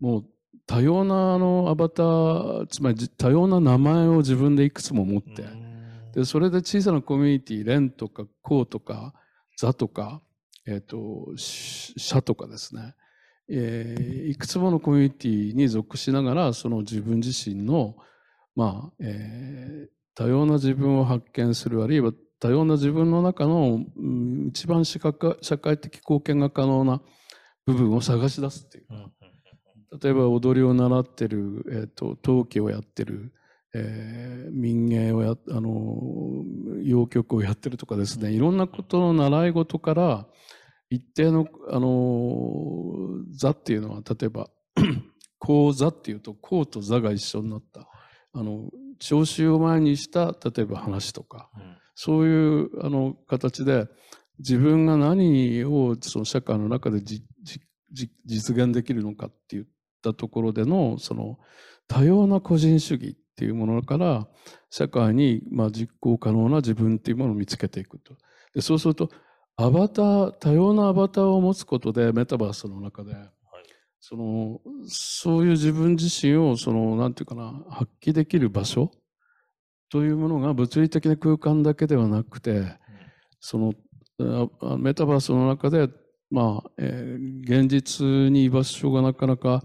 [0.00, 0.24] もう
[0.66, 5.44] 多様なあのアバターつまり多様な名前を自分でいくつも持って、
[6.14, 9.14] でそれで小さなコミュニティ連とか公とか
[9.56, 10.20] 座とか、
[10.66, 12.94] えーと、社とかですね、
[13.48, 17.96] えー、いくつものコミュニティに属しながらその自分自身の
[18.58, 27.00] まあ、えー、多様な自分を発見するあるいは多様な自分の中の、うん、一番社会的貢献が可能な
[27.66, 28.94] 部分を探し出すっていうか、
[30.02, 33.32] 例えば踊りを習ってる、えーと、陶器をやってる、
[33.74, 36.42] えー、民芸をやあの
[36.82, 38.32] 洋曲をやってるとかですね。
[38.32, 40.26] いろんなことの習い事から
[40.90, 44.50] 一定のあの座っていうのは例えば
[45.38, 47.86] 「こう座」っていうと「こう」と「座」が一緒になった
[48.32, 53.86] あの聴衆を前にした例えば話とか、うん、そういうあの形で
[54.38, 59.64] 自分が何をその社会の中で実現できるのかっていっ
[60.02, 61.38] たところでのその
[61.88, 64.28] 多様な個人主義っていうものから
[64.70, 68.14] 社会にまあ実行可能な自分っていうものを見つけていくと。
[68.54, 69.10] でそうすると
[69.56, 73.14] アバター多様なアバターを持つことでメタバースの中で
[74.00, 78.92] そのそういう自分自身をそのなんていうかな発揮できる場所
[79.90, 82.76] というものが物理的な空間だけではなくて、
[83.40, 83.72] その
[84.78, 85.88] メタバースの中で、
[86.30, 89.62] まあえー、現実に居場所がなかなか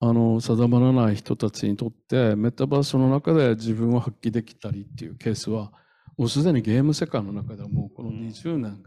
[0.00, 5.72] あの定まらない人たちにとってメタバースの中で自分を発揮できたりっていうケースは
[6.16, 8.82] もうすでにゲーム世界の中ではもうこの20年、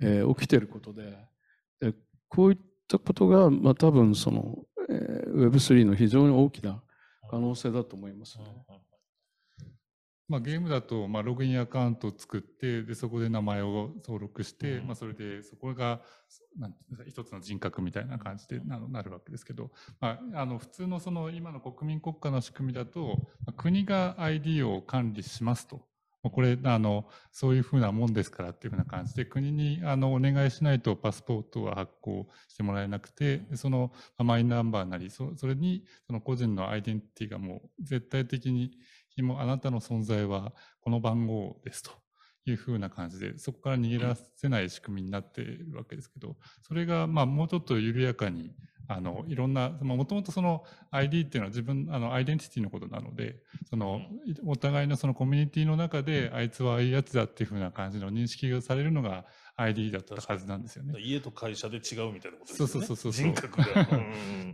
[0.00, 1.18] えー、起きてることで
[2.28, 6.82] こういったことが、まあ、多分その、えー、Web3 の非常に大きな
[7.30, 8.44] 可能性だと思いますね。
[10.26, 16.00] まあ、ゲームだと、まあ、ログインアカウントを作ってでそこで名前を登録して、うん、まあ、それでそこが
[16.58, 16.74] なん
[17.06, 19.70] 一つの人格みたいな感じでななるわけですけど、
[20.00, 25.82] まあ、あの普通のその今の国民国家の仕組みだと、まあ、国が ID を管理しますと。
[26.30, 38.72] これあのそういうふうなもんですからっていうふうな感じで国にあのお願いしないとパスポートは発行してもらえなくてそのマイナンバーなりそれにその個人のアイデンティティがもう絶対的に
[39.38, 41.92] あなたの存在はこの番号ですと
[42.46, 48.52] いうふうな感じでそこから逃げ出せない仕組みになっているわけですけどそれがまあもうちょっと緩やかに
[48.86, 53.36] あのいろんなもともとその ID っていうのは自分あのアイデンティティのことなので
[53.70, 54.02] その
[54.46, 59.24] お互いのそのコミュニティの中であいつはいいやつだっていうふうな感じの認識がされるのが
[59.56, 60.94] ID だったはずなんですよね。
[61.00, 62.66] 家と会社で違うみたいなことですね。
[62.66, 63.12] そうそうそうそう。
[63.12, 63.64] 人格が。
[63.74, 64.02] だか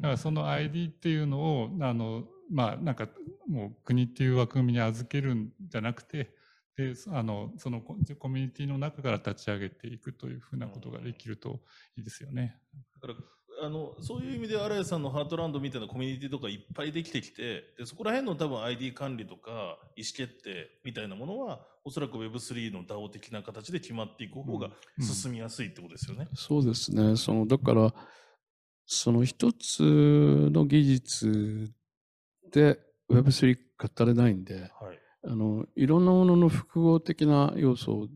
[0.03, 3.09] らその ID っていうのをあのまあなんか
[3.49, 6.35] もう国っていう枠組みに預けるんじゃなくて
[6.77, 7.95] であのそのコ
[8.29, 11.61] ミュニティの中から立ち上げていくというふうなことができると
[11.97, 12.59] いいですよね。
[13.01, 13.15] だから
[13.63, 26.23] あのそういう意味で新井さんのハートランドみたいなコミュニティとかいっぱいできてきてでそこら辺の多分 ID 管理とか意思決定みたいなものはおそらく Web3 の DAO 的な形で決まっていく方が進みやすいってことですよね。
[26.23, 27.93] うんうん、そうですねそのだから
[28.87, 31.71] その一つの技術
[32.51, 32.79] で
[33.11, 38.09] Web3 語れないんで、はい、あのいろんなものの複合的な要素を、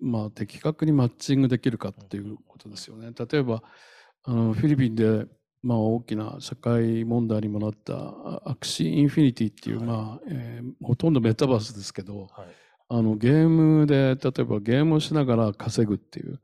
[0.00, 3.10] まあ、的確にマッチングできるかっていうことですよね。
[3.18, 3.62] 例えば
[4.26, 5.26] あのフィリピンで、
[5.62, 7.94] まあ、大きな社会問題にもなった
[8.44, 12.46] アクシーインフィニティっていう、はい、まあえー、ほとんどメタバースですけど、はい、
[12.88, 16.40] あのゲームで例えばゲームをしながら稼ぐっていう、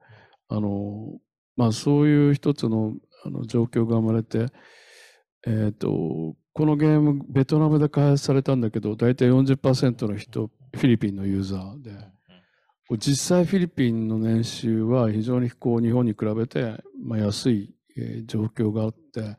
[0.48, 1.18] あの
[1.56, 4.46] まあ、そういう一つのあの状況が生まれて、
[5.46, 11.92] えーとこのゲームベトナムで開発されたんだけど大体40%の人フィリピンのユーザーで
[12.98, 19.36] 実際フィリピンの年収は非常にこう日本に比べて、まあ、安い、え状況があって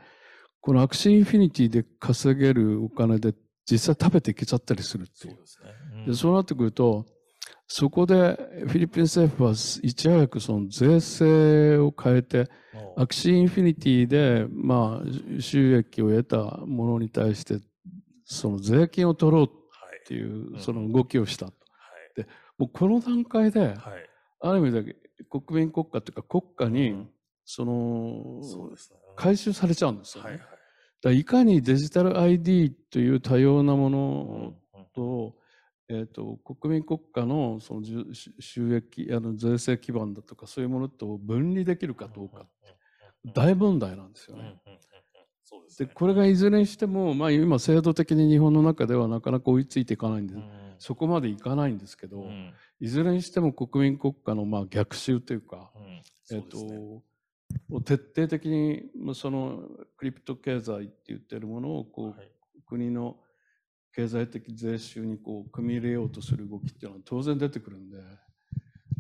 [0.62, 3.34] このアクシーインフィニティで稼げるお金で
[3.70, 5.40] 実際食べていけちゃったりするっていう。
[5.44, 6.04] そう、ね。
[6.08, 7.06] うん、そうなってくると
[7.68, 8.38] そこで
[8.68, 9.56] フィリピン政府はい
[9.94, 12.50] ち早くその税制を変えて
[12.98, 17.60] アクシーインフィニティでまあ収益を得たものに対して
[18.26, 19.50] その税金を取ろうっ
[20.06, 21.48] ていうその動きをした。
[22.16, 22.28] で
[22.58, 23.76] もうこの段階で、
[24.40, 24.96] ある意味で
[25.30, 27.08] 国民国家というか国家に
[27.46, 28.42] その
[29.16, 30.42] 回収されちゃうんですよね。
[31.02, 34.54] だいかにデジタル ID という多様なもの
[34.96, 35.36] と、
[35.90, 37.82] えーと、国民国家のその
[38.40, 42.46] 収益あの税制基盤だとかそういうものと分離できるかどうか
[43.34, 44.56] 大問題なんですよね。
[45.78, 57.02] でこれがいずれにしても、まあ、今制度的に日本の中ではなかなか追いついていかないんで、うん、そこまでいかないんですけど、うん、いずれにしても国民国家のまあ逆襲というか、うん、えー
[57.72, 58.84] と、徹底的に
[59.16, 59.62] その
[59.96, 62.30] クリプト経済って言ってるものをこう、はい、
[62.68, 63.16] 国の
[63.96, 67.98] 経済的税収にこう組み入れようとする動きっていうのは当然出てくるんで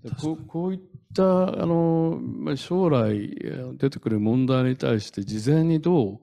[0.03, 0.79] でこうこういっ
[1.13, 2.17] たあの
[2.55, 3.29] 将来
[3.77, 6.19] 出てくる問題に対して事前にどう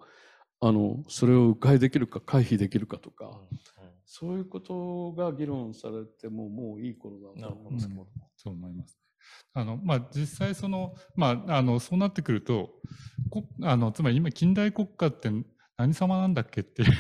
[0.60, 3.60] あのそれを迂回できるか回避できるかとか、うんうん、
[4.12, 8.98] そういうことが議論されてももういい頃だと思うんですけど、うん、そう思います。
[9.54, 12.70] あのまあ、実際その、まあ、あのそうなってくると
[13.62, 15.30] あのつまり今近代国家って
[15.80, 16.92] 何様なんだっけっていう、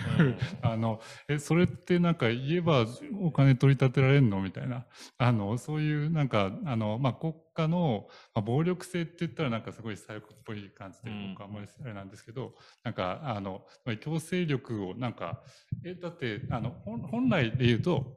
[0.62, 2.86] あのえそれってなんか言えば
[3.20, 4.86] お金取り立てられるのみたいな。
[5.18, 13.66] あのそういうなんかあの、まあ、国家の、まあ、暴力性って言ったらなんかすごい左翼っぽい感じで僕はあんまりあれなんですけど、なんかあの
[14.00, 15.42] 強制力をなんか
[15.84, 16.70] えだってあの
[17.10, 18.16] 本来で言うと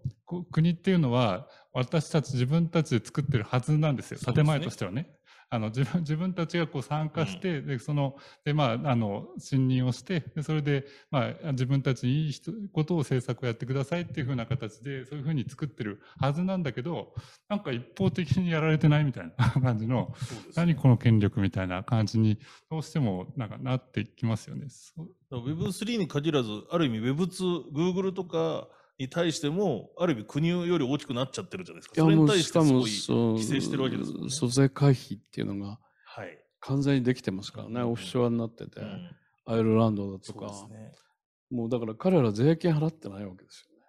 [0.49, 4.34] 国っていうのは私たち自分たちで作ってるはずなんですよ。
[4.34, 5.09] 建前としてはね。
[5.53, 12.33] あの自分 自分たちがこう参加して、うん、でそので、まあ、あの信任をしてでそれで、まあ、自分たちにいい
[12.71, 17.13] ことを政策をやってくださいっていうふうな形でそういうふうに作ってるはずなんだけど
[17.49, 22.39] なんか一方的にやられてないみたいな感じの、ね、何この権力みたいな感じに
[22.71, 24.67] どうしてもなんかなってきますよね。
[25.31, 28.67] Web3 に限らずある意味 Web2、Google とか
[28.99, 31.95] に対しても、ある意味国より大きくなっちゃってるじゃないですか。
[31.95, 32.91] それに対してすごい
[33.33, 34.29] 規制してるわけですもんね。
[34.29, 35.79] 租税回避っていうのが、
[36.59, 39.09] 完全にできてますからね、オフショアになってて、うん、
[39.45, 40.93] アイルランドだとか、ね、
[41.49, 43.83] もうだから彼ら税金払ってないわけですよね。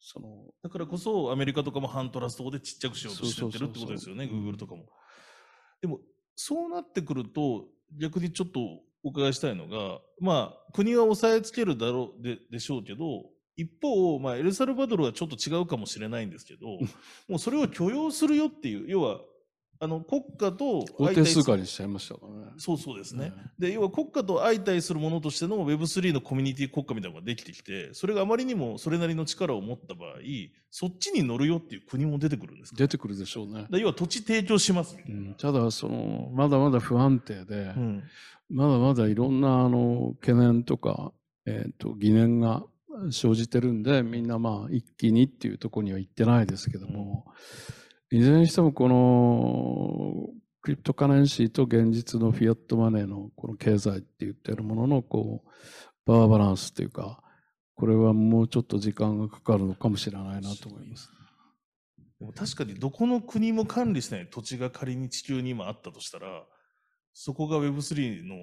[0.00, 0.28] その
[0.62, 4.86] だからこそアメリカとかも反トラストでちっちゃくしようとしてるってことですよね、グーグルとかも。
[5.80, 6.00] でも、
[6.36, 7.66] そうなってくると、
[7.98, 8.60] 逆にちょっと
[9.02, 13.24] お伺いしたいのが、まあ、国が押さえつけるだろうででしょうけど、
[13.60, 16.66] 一方、まあ、エルサルバドルはちょっと違うかもしれないんですけど、
[17.28, 19.20] もうそれを許容するよっていう、要は、
[19.82, 22.52] あの国家と法定通貨にしちゃいましたからね。
[22.58, 23.32] そうそうですね。
[23.58, 30.12] で、要は国家と相対するものとしての Web3 のコミュニティ国家みたいなのができてきて、それがあまりにもそれなりの力を持った場合、
[30.70, 32.76] そっちに乗るよっていう国も出てくるんですか？
[32.76, 33.68] 出てくるでしょうね。
[33.70, 38.02] 要は土地提供しますうん、ただ、その、まだまだ不安定で、うん、
[38.50, 41.12] まだまだいろんなあの懸念とか、
[41.46, 42.64] えー、と疑念が
[43.10, 47.26] 生じてるんで、みんなまあ一気にっていうところには行ってないですけども、
[48.10, 55.50] いずれにしてもこのクリプトカレンシーと現実のフィアットマネーのこの経済って言ってるもののこう
[56.04, 57.22] パワーバランスっていうか
[57.74, 61.08] これはもうちょっと時間がかかるのかもしれないなと思います。
[62.18, 66.44] でも確かにどこの国も管理してない土地が仮に地球に今あったとしたら
[67.14, 68.34] そこが Web3 の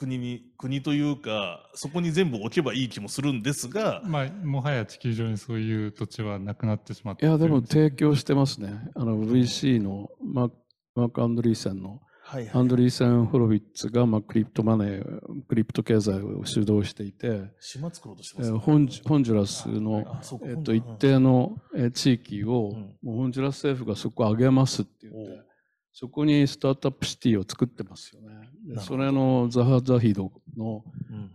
[0.00, 8.80] 国に国というかそこに全部置けばいい気もするんですが、まあ、もはや地球上にそういう土地はなくなってしまっていやでも提供してますね。
[8.94, 10.50] あの VC のマッ
[10.94, 15.04] マーク・アンドリーセンの、はいはい、アンドリーセン・ホロビッツが、まあ、クリプトマネー、
[15.48, 20.04] クリプト経済を主導していて、島作ろうとしてます、ね、ホンホンジュラスの、
[20.44, 21.56] えっと、一定の
[21.94, 25.49] 地域を、うん、もうホンジュラス政府がそこを上げますって言って、
[25.92, 28.48] そこにスタートアップシティを作ってますよね。
[28.74, 30.84] でそれのザハ・ザヒドの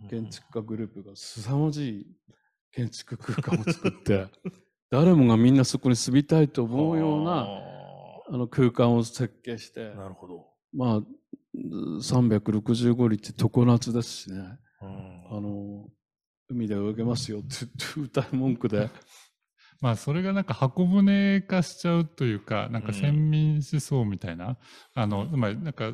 [0.10, 2.08] 建築家グループが凄まじい
[2.72, 4.28] 建築空間を作って、
[4.90, 7.48] 誰もがみんなそこに住みたいと思うような
[8.28, 10.48] あの空間を設計して、なるほど。
[10.74, 11.02] まあ、
[11.56, 15.88] 365日常夏ですしね、あの、
[16.50, 18.90] 海で泳げますよって歌い文句で。
[19.82, 24.58] まあそれがなんか箱舟化しちゃうというか、なんか先民思想みたいな、うん、
[24.94, 25.94] あの、まあなんか、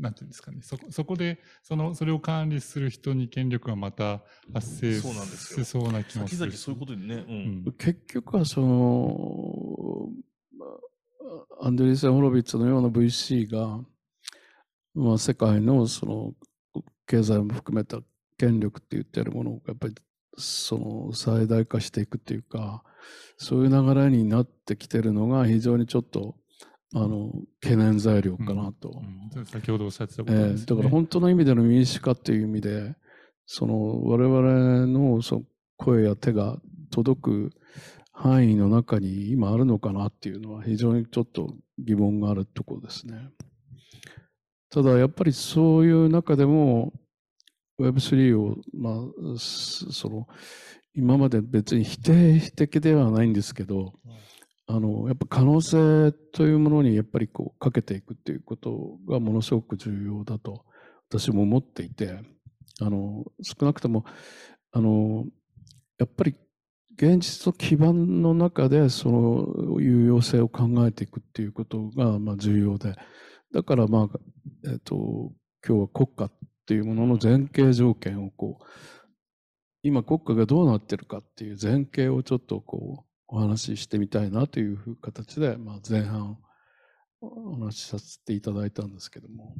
[0.00, 4.22] なんていうんですかね、そこそこで、その、それを管理する人に権力がままた
[4.54, 6.38] 発生しそうな気もする。
[6.38, 7.32] 先々そういうことにね、う
[7.70, 10.08] ん、結局はその、
[11.60, 13.80] アンドリーセン・ホロビッツのような VC が、
[14.94, 16.32] まあ、世界のその
[17.06, 17.98] 経済も含めた
[18.38, 19.94] 権力って言ってるものをやっぱり
[20.36, 22.82] その最大化していくっていうか
[23.36, 26.36] そういう流れになってきてるのが非常にちょっと
[26.94, 29.02] あの懸念材料かなと、
[29.34, 29.40] うん。
[29.40, 32.94] うん、先ほどおっしゃってたことです、ね、えー、だから本当の意味での民主化っていう意味で
[33.46, 35.42] その我々のその
[35.76, 36.56] 声や手が
[36.90, 37.50] 届く
[38.12, 43.28] 範囲の中に今あるのかなっていうのは非常にちょっと疑問があるところですね。
[44.70, 46.92] ただやっぱりそういう中でも
[47.80, 50.26] Web3 を、まあ、その
[50.94, 53.94] 今まで別に否定的ではないんですけど、
[54.66, 60.64] あのやっぱ可能性というものにやっぱりこうかけていくっていうことがものすごく重要だと
[61.10, 62.20] 私も思っていて
[62.80, 64.06] あの少なくとも
[64.72, 65.26] あの
[65.98, 66.34] やっぱり
[66.96, 72.94] 現実と基盤の中でその有用性を考えていくっていうことがまあ重要で。
[73.52, 74.18] だからまあ、
[74.68, 75.32] えっ、と
[75.66, 76.32] 今日は国家っ
[76.66, 78.64] ていうものの前提条件をこう
[79.82, 86.38] 今国家がどうなってるかっていう前提をちょっとこうお話ししてみたいなという形で、まあ、前半
[87.20, 89.54] お話しさせていただいたんですけども。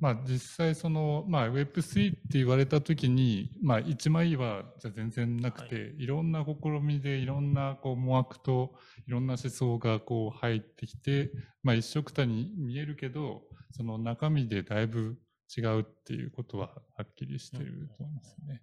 [0.00, 8.72] まあ、実際その、まあ、Web3 って言われた時に、まあ、一枚はじゃ全然なくて、はい、いろんな試みでいろんなこう思惑と
[9.06, 11.30] いろんな思想がこう入ってきて、
[11.62, 15.18] まあ、一緒くたに見えるけどその中身でだいぶ
[15.56, 18.62] 違うっていうことははっきりしてると思いますね。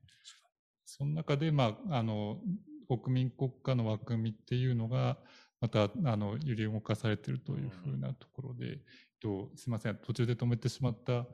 [0.86, 2.40] その中で、まあ、あの
[2.88, 5.18] 国民国家の枠組みっていうのが
[5.60, 8.80] またあの揺り動かされているというふうなところで、
[9.20, 11.26] と、すみません、途中で止めてしまった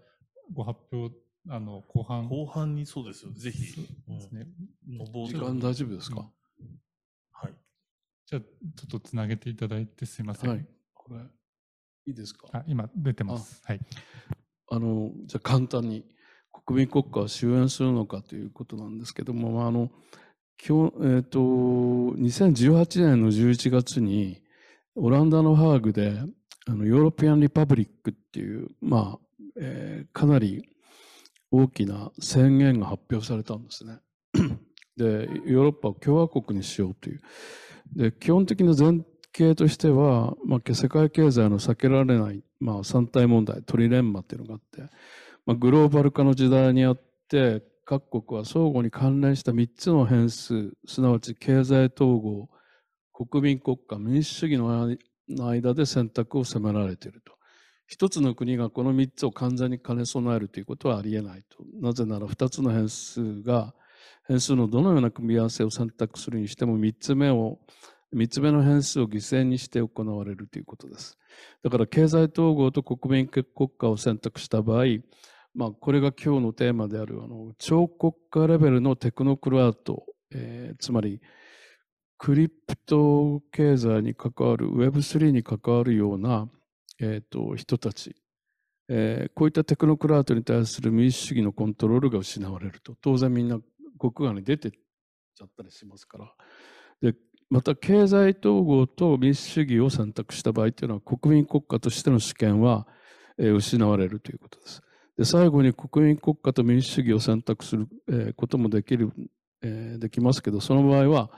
[0.53, 1.15] ご発表、
[1.49, 2.27] あの、後半。
[2.27, 3.31] 後半にそうですよ。
[3.33, 3.81] ぜひ。
[4.07, 4.47] ですね。
[5.27, 6.67] 時間大丈夫ですか、うん、
[7.31, 7.53] はい。
[8.25, 8.47] じゃあ、ちょ
[8.85, 10.49] っとつなげていただいてすみません。
[10.49, 10.65] はい。
[10.93, 11.19] これ、
[12.05, 12.47] いいですか？
[12.51, 13.61] あ、今出てます。
[13.65, 13.79] はい。
[14.69, 16.05] あの、じゃあ簡単に、
[16.65, 19.89] 国民国家を終焉するのかということなんですけども、まあ、あの、
[20.65, 24.41] 今日、えっ、ー、と、2018年の11月に、
[24.95, 26.21] オランダのハーグで、
[26.65, 30.69] あの European Republic っていう、まあえー、かなり
[31.51, 33.99] 大きな宣言が発表されたんですね。
[34.95, 37.21] でヨーロッパを共和国にしようという。
[37.95, 39.01] で基本的な前
[39.35, 44.81] 提としては、まあ、世界経済の避けられない、まあ、三体問題トリレンマっていうのがあって、
[45.45, 52.49] まあ、グローバル化の時代にあって各国は相互に関連した3つの変数すなわち経済統合
[53.13, 54.95] 国民国家民主主義の
[55.29, 57.33] の間で選択を迫られていると。
[57.85, 61.63] 一つの国がこの3つを完全に兼ね備えるということはありえないと。
[61.79, 63.73] なぜなら2つの変数が
[64.25, 67.59] 変数のどのような組み合わせを選択するにしても3つ目を
[68.13, 71.17] 3つ目の変数を犠牲にして行われるということです。
[71.63, 73.45] だから経済統合と国民国
[73.77, 74.85] 家を選択した場合、
[75.55, 81.21] まあ、これが今日のテーマであるあの超国家レベルのテクノクラート、えー、つまり
[82.17, 86.47] クリプト経済に関わる Web3 に関わるような、
[86.99, 88.15] えーと、人たち、
[88.87, 92.95] えー、こういったテクノクラートに対する民主主義のコントロールが失われると。
[93.01, 93.59] 当然みんな
[93.99, 96.33] 国外に出てっちゃったりしますから。
[97.01, 97.15] で
[97.53, 102.87] また経済統合と民主主義を選択した場合というのは国民国家としての主権は、
[103.37, 104.81] 失われるということです。
[105.19, 107.87] で最後に国民国家と民主主義を選択する、
[108.35, 109.11] こともできる、
[109.61, 111.29] できますけどその場合は、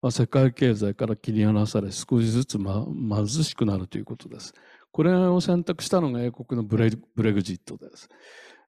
[0.00, 2.86] まあ、世界経済から切り離され少しずつ、ま、
[3.16, 4.54] 貧しくなるということです。
[4.92, 8.08] これを選択したのが英国のブレブレグジットです。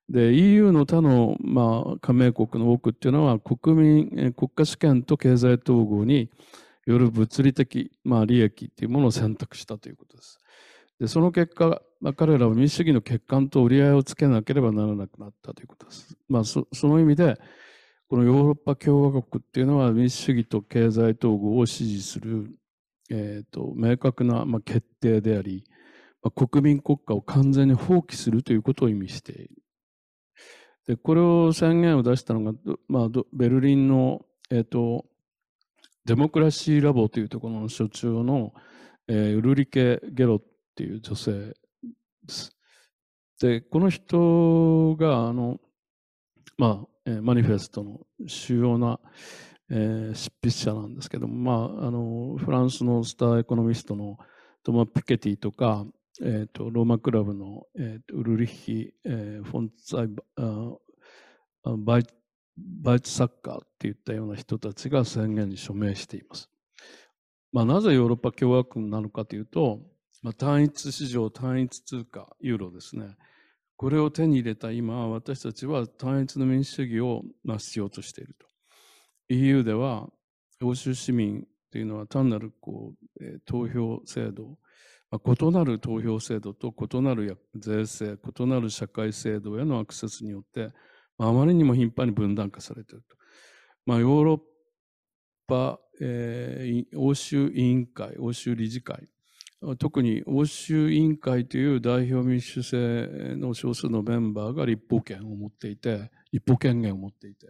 [0.09, 6.31] で EU の他の、まあ、加盟国の多くっていうのは国民国家主権と経済統合に
[6.91, 10.39] よる物理的、まあ、利益っていうものを選択したということです。
[10.99, 16.17] でその結果、まあ、彼らは民主主義の欠陥と折り合いをつけなければならなくなったということです。
[16.29, 17.41] まあ、その意味で
[18.09, 22.51] このヨーロッパ共和国っていうのは民主主義と経済統合を支持する、
[23.09, 25.65] えーと、明確な、まあ、決定であり、
[26.23, 29.51] まあ、国民国家を完全に放棄するということを意味している。
[30.87, 32.53] でこれを宣言を出したのが、
[32.89, 35.07] まあ、ベルリンの、えーと
[36.05, 38.53] デモクラシーラボというところの所長の、
[39.09, 40.43] えー、ウルリケ・ゲロっ
[40.75, 41.55] ていう女性で
[42.29, 42.57] す。
[43.41, 45.59] で、この人が、あの、
[46.59, 49.01] まあ、えー、マニフェストの主要な、
[49.71, 54.19] えー、執筆者なんですけども、まあ、あの、フランスのスターエコノミストの
[54.63, 55.87] トマ・ピケティとか、
[56.23, 60.17] えーと、ローマクラブの、えーと、ウルリッヒ、えー、フォンツァイ
[61.65, 62.05] バイ
[62.83, 66.51] バイトサッカーっていったような人たちが宣言に署名しています。
[67.53, 69.81] まあ、なぜヨーロッパ共和国なのかというと、
[70.23, 73.17] まあ、単一市場、単一通貨、ユーロですね。
[73.77, 78.47] これを手に入れた今、私たちは単一の民主主義を成しようとしていると。
[79.31, 80.09] EU では、
[80.63, 84.59] 欧州市民というのは単なるこう、えー、投票制度、
[85.11, 90.73] まあ、異なる投票制度と異なる税制、異なる社会制度へのアクセスによって、
[91.27, 93.17] あまりにも頻繁に分断化されていると。
[93.87, 94.41] まあ、ヨーロッ
[95.47, 99.09] パ、えー、欧州委員会、欧州理事会、
[99.79, 107.47] 特に欧州委員会という代表民主制の少数のメンバーが立法権を持っていて、立法権限を持っていて、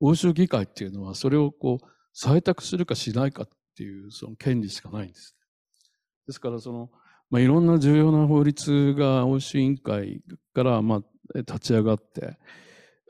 [0.00, 5.36] 欧州議会っていうのはそれをこう採択するかしないかっていうその権利しかないんです。
[6.26, 6.90] ですからその、
[7.30, 10.20] まあ、いろんな重要な法律が欧州委員会
[10.52, 12.36] からまあ立ち上がって、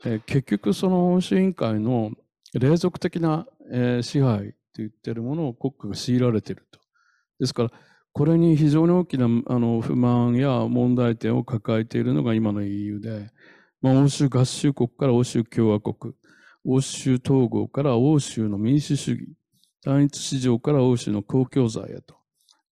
[0.05, 2.11] え結局その欧州委員会の
[2.53, 6.79] 霊俗的な、え支配と言ってるものを国家が強いられていると。
[7.39, 7.71] ですから
[8.11, 13.29] これに非常に大きなあの不満や問題点を抱えているのが今の EU で、
[13.81, 16.13] まあ、欧州合衆国から欧州共和国
[16.65, 19.27] 欧州統合から欧州の民主主義
[19.83, 22.15] 単一市場から欧州の公共財へと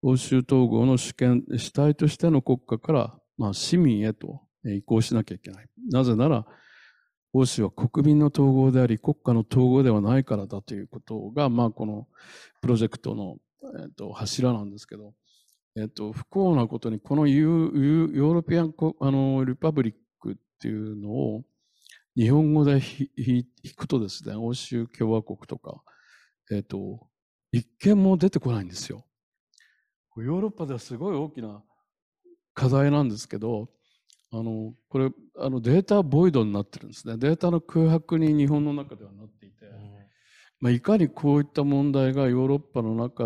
[0.02, 5.68] 欧州統合の主権主体としての国家から、まあ、市民へと移行しなきゃいけない。
[5.90, 6.46] なぜなら
[7.34, 12.08] 欧州は国民の統合であり国家の統合ではないからだということが、まあ、この
[12.62, 13.38] プロジェクトの、
[13.80, 15.14] えー、と柱なんですけど、
[15.76, 21.44] えー、と不幸なことにこのヨーロピアンあのリパブリックっていうのを
[22.16, 22.82] 日本語で
[23.16, 25.82] 引くとですね欧州共和国とか、
[26.52, 27.08] えー、と
[27.52, 29.06] 一見も出てこないんですよ。
[30.18, 31.62] ヨーロッパではすごい大きな
[32.56, 33.70] 課題なんですけど
[34.32, 35.10] あのこれ
[35.40, 37.18] あのデータボイドになってるんですね。
[37.18, 39.72] データの空白に日本の中ではなっていて、うん、
[40.60, 43.24] まあ、いかにこういった問題がヨーロッパの中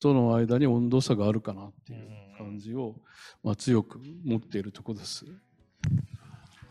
[0.00, 2.96] との間に温度差があるかなっていう感じを、
[3.44, 5.24] まあ、強く持っているところです。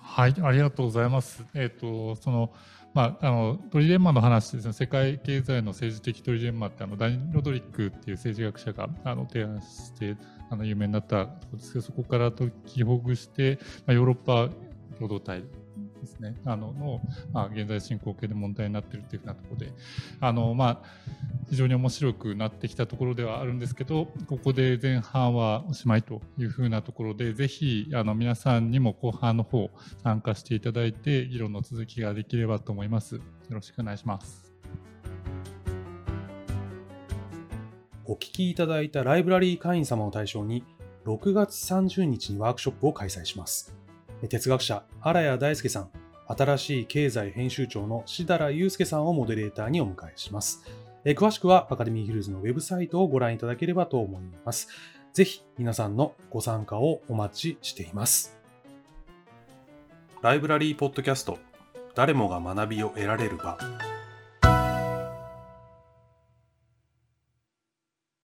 [0.01, 1.45] はい、ありがとうございます。
[1.53, 2.51] えっ、ー、とその
[2.93, 4.73] まあ、あのトリレンマの話ですね。
[4.73, 10.17] 世界経済の政治的トリレンマってあのダニ・ロドリックっていう政治学者があの提案して
[10.49, 14.49] あの有名になったとこですけどそこから解きほぐして、まあ、ヨーロッパ
[14.97, 15.43] 共同体
[15.99, 17.01] ですね、あのの、
[17.33, 19.73] まあ、現在進行形で問題になっているというふうなところで、
[20.19, 20.89] あのまあ、
[21.49, 29.69] 非常に面白くなってきたところではあるんですけど、ここで前半はおしまいというふうなところで、ぜひあの皆さんにも後半の方
[30.03, 33.15] 参加していただいて、議論の続きができればと思います。
[33.15, 34.48] よろしくお願いします。
[38.09, 40.63] お聞きいただいたライブラリー会員様を対象に、
[41.05, 43.77] 6月30日にワークショップを開催します。
[44.27, 45.89] 哲学者、荒谷大輔さん、
[46.27, 50.63] 新しい経済編集長の志田祐介さんをモデレーターにお迎えします。
[51.05, 54.69] え詳しくはアカデミーヒルズのウェブサイトをご覧いただければと思います。
[55.13, 58.35] ぜひ皆さんのご参加をお待ちしています。
[60.23, 61.37] ライブラリーポッドキャスト
[61.93, 63.57] 誰もが学びを得られる場